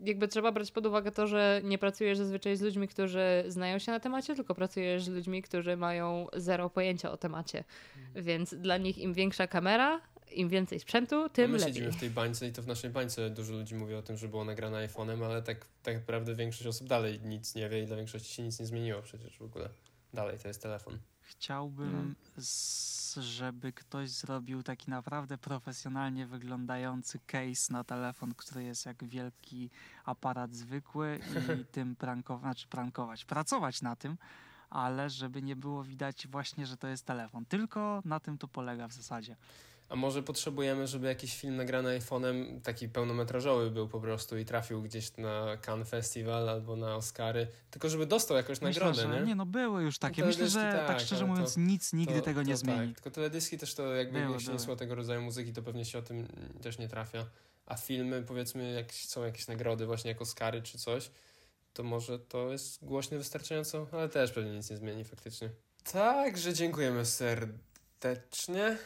jakby 0.06 0.28
trzeba 0.28 0.52
brać 0.52 0.70
pod 0.70 0.86
uwagę 0.86 1.12
to, 1.12 1.26
że 1.26 1.60
nie 1.64 1.78
pracujesz 1.78 2.18
zazwyczaj 2.18 2.56
z 2.56 2.60
ludźmi, 2.60 2.88
którzy 2.88 3.44
znają 3.48 3.78
się 3.78 3.92
na 3.92 4.00
temacie, 4.00 4.34
tylko 4.34 4.54
pracujesz 4.54 5.04
z 5.04 5.08
ludźmi, 5.08 5.42
którzy 5.42 5.76
mają 5.76 6.26
zero 6.36 6.70
pojęcia 6.70 7.12
o 7.12 7.16
temacie. 7.16 7.64
Więc 8.14 8.54
dla 8.54 8.76
nich 8.76 8.98
im 8.98 9.14
większa 9.14 9.46
kamera, 9.46 10.00
im 10.32 10.48
więcej 10.48 10.80
sprzętu, 10.80 11.28
tym 11.28 11.50
no 11.50 11.52
my 11.52 11.58
lepiej. 11.58 11.74
siedzimy 11.74 11.92
w 11.92 12.00
tej 12.00 12.10
bańce 12.10 12.48
i 12.48 12.52
to 12.52 12.62
w 12.62 12.66
naszej 12.66 12.90
bańce 12.90 13.30
dużo 13.30 13.52
ludzi 13.52 13.74
mówi 13.74 13.94
o 13.94 14.02
tym, 14.02 14.16
że 14.16 14.28
było 14.28 14.44
nagrane 14.44 14.88
iPhone'em, 14.88 15.24
ale 15.24 15.42
tak, 15.42 15.66
tak 15.82 15.94
naprawdę 15.94 16.34
większość 16.34 16.66
osób 16.66 16.88
dalej 16.88 17.20
nic 17.24 17.54
nie 17.54 17.68
wie 17.68 17.82
i 17.82 17.86
dla 17.86 17.96
większości 17.96 18.34
się 18.34 18.42
nic 18.42 18.60
nie 18.60 18.66
zmieniło 18.66 19.02
przecież 19.02 19.38
w 19.38 19.42
ogóle. 19.42 19.68
Dalej 20.14 20.38
to 20.38 20.48
jest 20.48 20.62
telefon. 20.62 20.98
Chciałbym, 21.24 22.14
z, 22.36 23.14
żeby 23.16 23.72
ktoś 23.72 24.10
zrobił 24.10 24.62
taki 24.62 24.90
naprawdę 24.90 25.38
profesjonalnie 25.38 26.26
wyglądający 26.26 27.18
case 27.18 27.72
na 27.72 27.84
telefon, 27.84 28.34
który 28.34 28.64
jest 28.64 28.86
jak 28.86 29.04
wielki 29.04 29.70
aparat 30.04 30.54
zwykły 30.54 31.20
i 31.60 31.64
tym 31.74 31.96
prankować, 31.96 32.42
znaczy 32.42 32.68
prankować, 32.68 33.24
pracować 33.24 33.82
na 33.82 33.96
tym, 33.96 34.18
ale 34.70 35.10
żeby 35.10 35.42
nie 35.42 35.56
było 35.56 35.84
widać 35.84 36.26
właśnie, 36.26 36.66
że 36.66 36.76
to 36.76 36.88
jest 36.88 37.06
telefon. 37.06 37.44
Tylko 37.46 38.02
na 38.04 38.20
tym 38.20 38.38
to 38.38 38.48
polega 38.48 38.88
w 38.88 38.92
zasadzie. 38.92 39.36
A 39.88 39.96
może 39.96 40.22
potrzebujemy, 40.22 40.86
żeby 40.86 41.06
jakiś 41.06 41.36
film 41.40 41.56
nagrany 41.56 41.98
iPhone'em, 42.00 42.60
taki 42.60 42.88
pełnometrażowy 42.88 43.70
był 43.70 43.88
po 43.88 44.00
prostu 44.00 44.38
i 44.38 44.44
trafił 44.44 44.82
gdzieś 44.82 45.16
na 45.16 45.56
Cannes 45.66 45.88
Festival 45.88 46.48
albo 46.48 46.76
na 46.76 46.96
Oscary, 46.96 47.46
tylko 47.70 47.88
żeby 47.88 48.06
dostał 48.06 48.36
jakąś 48.36 48.60
Myślę, 48.60 48.84
nagrodę, 48.86 49.08
że 49.14 49.20
nie? 49.20 49.26
nie, 49.26 49.34
no 49.34 49.46
były 49.46 49.82
już 49.82 49.98
takie. 49.98 50.22
No 50.22 50.28
Myślę, 50.28 50.48
że 50.48 50.60
tak, 50.60 50.86
tak, 50.86 51.00
szczerze 51.00 51.14
ale 51.16 51.26
to- 51.26 51.32
mówiąc 51.32 51.56
nic 51.56 51.92
nigdy 51.92 52.14
To- 52.14 52.20
tego 52.20 52.42
nie 52.42 52.52
to 52.52 52.58
zmieni. 52.58 52.86
Tak. 52.88 52.94
Tylko 52.94 53.10
teledyski 53.10 53.58
też 53.58 53.74
to 53.74 53.94
jakby 53.94 54.18
jak 54.18 54.40
się 54.40 54.52
nie 54.52 54.58
słucha 54.58 54.76
tego 54.76 54.94
rodzaju 54.94 55.22
muzyki, 55.22 55.52
to 55.52 55.62
pewnie 55.62 55.84
się 55.84 55.98
o 55.98 56.02
tym 56.02 56.28
też 56.62 56.78
nie 56.78 56.88
trafia. 56.88 57.26
A 57.66 57.76
filmy, 57.76 58.22
powiedzmy, 58.22 58.72
jak 58.72 58.92
są 58.92 59.24
jakieś 59.24 59.48
nagrody 59.48 59.86
właśnie 59.86 60.10
jak 60.10 60.22
Oscary 60.22 60.62
czy 60.62 60.78
coś, 60.78 61.10
to 61.74 61.82
może 61.82 62.18
to 62.18 62.52
jest 62.52 62.84
głośne 62.84 63.18
wystarczająco, 63.18 63.86
ale 63.92 64.08
też 64.08 64.32
pewnie 64.32 64.50
nic 64.50 64.70
nie 64.70 64.76
zmieni 64.76 65.04
faktycznie. 65.04 65.50
Także 65.92 66.54
dziękujemy 66.54 67.06
serdecznie 67.06 68.78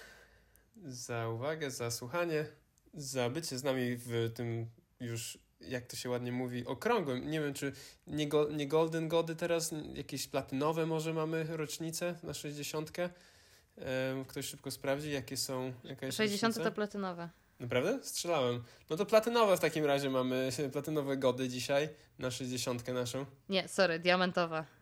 za 0.87 1.29
uwagę, 1.29 1.71
za 1.71 1.91
słuchanie, 1.91 2.45
za 2.95 3.31
bycie 3.31 3.59
z 3.59 3.65
nami 3.65 3.97
w 3.97 4.33
tym 4.35 4.67
już, 5.01 5.39
jak 5.61 5.87
to 5.87 5.97
się 5.97 6.11
ładnie 6.11 6.33
mówi, 6.33 6.67
okrągłym. 6.67 7.31
Nie 7.31 7.41
wiem, 7.41 7.55
czy 7.55 7.73
nie, 8.07 8.29
go, 8.29 8.51
nie 8.51 8.69
Golden 8.69 9.09
Gody 9.09 9.37
teraz, 9.37 9.75
jakieś 9.95 10.27
platynowe 10.29 10.87
może 10.87 11.15
mamy 11.15 11.45
rocznice 11.57 12.15
na 12.23 12.35
60. 12.35 12.93
Em, 12.99 14.25
Ktoś 14.25 14.47
szybko 14.47 14.71
sprawdzi, 14.71 15.13
jakie 15.13 15.37
są. 15.37 15.73
Jaka 15.85 16.07
jest 16.07 16.19
60 16.19 16.43
rocznica? 16.43 16.71
to 16.71 16.75
platynowe. 16.75 17.29
Naprawdę? 17.61 17.99
Strzelałem. 18.03 18.63
No 18.91 18.97
to 18.97 19.07
platynowe 19.07 19.57
w 19.57 19.61
takim 19.61 19.85
razie 19.85 20.11
mamy, 20.11 20.51
platynowe 20.73 21.17
gody 21.17 21.49
dzisiaj 21.49 21.89
na 22.19 22.31
60 22.31 22.89
naszą. 22.89 23.27
Nie, 23.49 23.69
sorry, 23.69 23.99
diamentowa. 23.99 24.78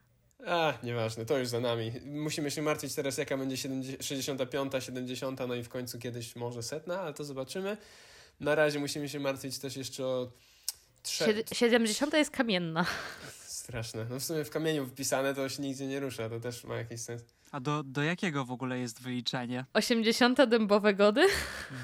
A, 0.47 0.75
nieważne, 0.83 1.27
to 1.27 1.39
już 1.39 1.49
za 1.49 1.61
nami. 1.61 1.93
Musimy 2.05 2.51
się 2.51 2.63
martwić 2.63 2.95
teraz, 2.95 3.19
jaka 3.19 3.37
będzie 3.37 3.57
70, 3.57 4.05
65, 4.05 4.73
70, 4.79 5.41
no 5.49 5.55
i 5.55 5.63
w 5.63 5.69
końcu 5.69 5.99
kiedyś 5.99 6.37
może 6.37 6.63
setna, 6.63 7.01
ale 7.01 7.15
to 7.15 7.25
zobaczymy. 7.25 7.77
Na 8.41 8.55
razie 8.55 8.79
musimy 8.79 9.09
się 9.09 9.21
martwić 9.21 9.59
też 9.59 9.77
jeszcze 9.77 10.07
o 10.07 10.31
trze... 11.03 11.25
Sied- 11.27 11.55
70 11.55 12.15
jest 12.15 12.31
kamienna. 12.31 12.87
Straszne. 13.47 14.07
No 14.11 14.21
w 14.21 14.25
sumie 14.25 14.45
w 14.45 14.51
kamieniu 14.51 14.87
wpisane 14.87 15.35
to 15.35 15.49
się 15.49 15.63
nigdzie 15.63 15.87
nie 15.87 16.01
rusza, 16.01 16.29
to 16.29 16.41
też 16.41 16.65
ma 16.65 16.77
jakiś 16.77 17.01
sens. 17.01 17.25
A 17.53 17.61
do, 17.61 17.83
do 17.83 18.03
jakiego 18.03 18.45
w 18.45 18.51
ogóle 18.53 18.79
jest 18.79 19.03
wyliczenie? 19.03 19.65
80 19.73 20.45
dębowe 20.45 20.95
gody? 20.95 21.27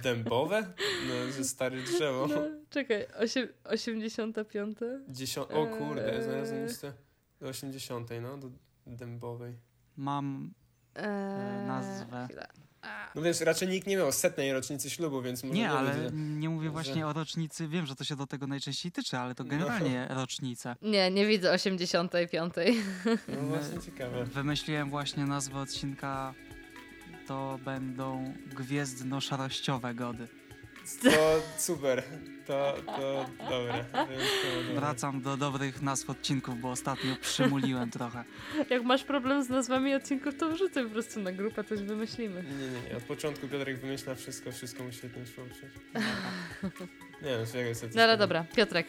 Dębowe? 0.03 0.73
No, 1.09 1.33
że 1.33 1.45
stare 1.45 1.77
drzewo. 1.83 2.27
No, 2.27 2.43
czekaj, 2.71 3.07
osiem, 3.21 3.49
85? 3.65 4.79
Dziesią... 5.09 5.49
O 5.49 5.67
kurde, 5.67 6.17
Eee. 6.17 6.23
znalazłem 6.25 6.67
listę 6.67 6.93
do 7.43 7.49
80, 7.49 8.09
no, 8.23 8.39
do 8.39 8.51
dębowej. 8.87 9.55
Mam 9.97 10.53
Eee, 10.95 11.67
nazwę. 11.67 12.29
No 13.15 13.23
wiesz, 13.23 13.41
raczej 13.41 13.69
nikt 13.69 13.87
nie 13.87 13.97
miał 13.97 14.13
setnej 14.13 14.53
rocznicy 14.53 14.91
ślubu, 14.91 15.23
więc 15.23 15.43
może 15.45 15.55
Nie, 15.55 15.61
nie 15.63 15.71
ale 15.71 15.91
będzie. 15.95 16.17
nie 16.17 16.49
mówię 16.49 16.67
że- 16.67 16.73
właśnie 16.73 17.07
o 17.07 17.13
rocznicy. 17.13 17.69
Wiem, 17.69 17.87
że 17.87 17.97
to 17.97 18.05
się 18.05 18.17
do 18.17 18.27
tego 18.27 18.47
najczęściej 18.47 18.93
tyczy, 18.93 19.19
ale 19.19 19.35
to 19.35 19.45
No. 19.45 19.51
generalnie 19.51 20.07
rocznice. 20.11 20.77
Nie, 20.83 21.11
nie 21.11 21.27
widzę 21.27 21.53
85. 21.53 22.55
No 23.29 23.43
właśnie 23.49 23.81
ciekawe. 23.81 24.25
Wymyśliłem 24.25 24.91
właśnie 24.91 25.25
nazwę 25.27 25.59
odcinka. 25.59 26.35
To 27.27 27.59
będą 27.65 28.35
gwiezdno-szarościowe 28.57 29.95
gody. 29.95 30.29
To 31.03 31.43
super. 31.59 32.03
To, 32.47 32.75
to 32.87 33.27
dobre. 33.51 33.85
Wracam 34.75 35.23
do 35.23 35.37
dobrych 35.37 35.83
nazw 35.83 36.11
odcinków, 36.11 36.61
bo 36.61 36.71
ostatnio 36.71 37.17
przymuliłem 37.21 37.91
trochę. 37.99 38.25
Jak 38.71 38.85
masz 38.85 39.05
problem 39.05 39.45
z 39.45 39.49
nazwami 39.49 39.95
odcinków, 39.95 40.35
to 40.39 40.51
wrzucaj 40.51 40.85
po 40.85 40.91
prostu 40.91 41.21
na 41.21 41.33
grupę, 41.33 41.65
coś 41.65 41.81
wymyślimy. 41.81 42.43
Nie, 42.43 42.67
nie, 42.67 42.89
nie. 42.91 42.97
Od 42.97 43.03
początku 43.03 43.49
Piotrek 43.49 43.79
wymyśla 43.79 44.15
wszystko, 44.15 44.53
wszystko 44.53 44.85
mu 44.85 44.93
świetnie 44.93 45.27
szło 45.27 45.45
przecież. 45.51 45.71
Nie 47.23 47.29
wiem, 47.29 47.47
czego 47.53 47.69
jest 47.69 47.95
No 47.95 48.03
ale 48.03 48.17
dobra, 48.17 48.45
Piotrek, 48.57 48.87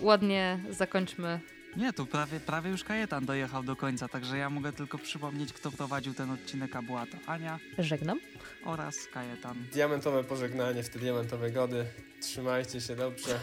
ładnie 0.00 0.58
zakończmy. 0.70 1.40
Nie, 1.76 1.92
tu 1.92 2.06
prawie, 2.06 2.40
prawie 2.40 2.70
już 2.70 2.84
Kajetan 2.84 3.26
dojechał 3.26 3.62
do 3.62 3.76
końca, 3.76 4.08
także 4.08 4.38
ja 4.38 4.50
mogę 4.50 4.72
tylko 4.72 4.98
przypomnieć, 4.98 5.52
kto 5.52 5.70
prowadził 5.70 6.14
ten 6.14 6.30
odcinek, 6.30 6.76
a 6.76 6.82
była 6.82 7.06
to 7.06 7.16
Ania 7.26 7.58
Żegnam. 7.78 8.20
oraz 8.64 8.96
Kajetan. 9.12 9.56
Diamentowe 9.72 10.24
pożegnanie 10.24 10.82
w 10.82 10.88
te 10.88 10.98
diamentowe 10.98 11.50
gody. 11.50 11.84
Trzymajcie 12.20 12.80
się 12.80 12.96
dobrze. 12.96 13.40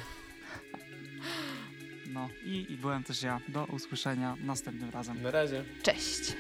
No 2.08 2.30
i, 2.44 2.66
i 2.70 2.78
byłem 2.78 3.04
też 3.04 3.24
ja. 3.24 3.40
Do 3.48 3.66
usłyszenia 3.66 4.36
następnym 4.44 4.90
razem. 4.90 5.22
Na 5.22 5.32
razie. 5.32 5.64
Cześć. 5.84 6.34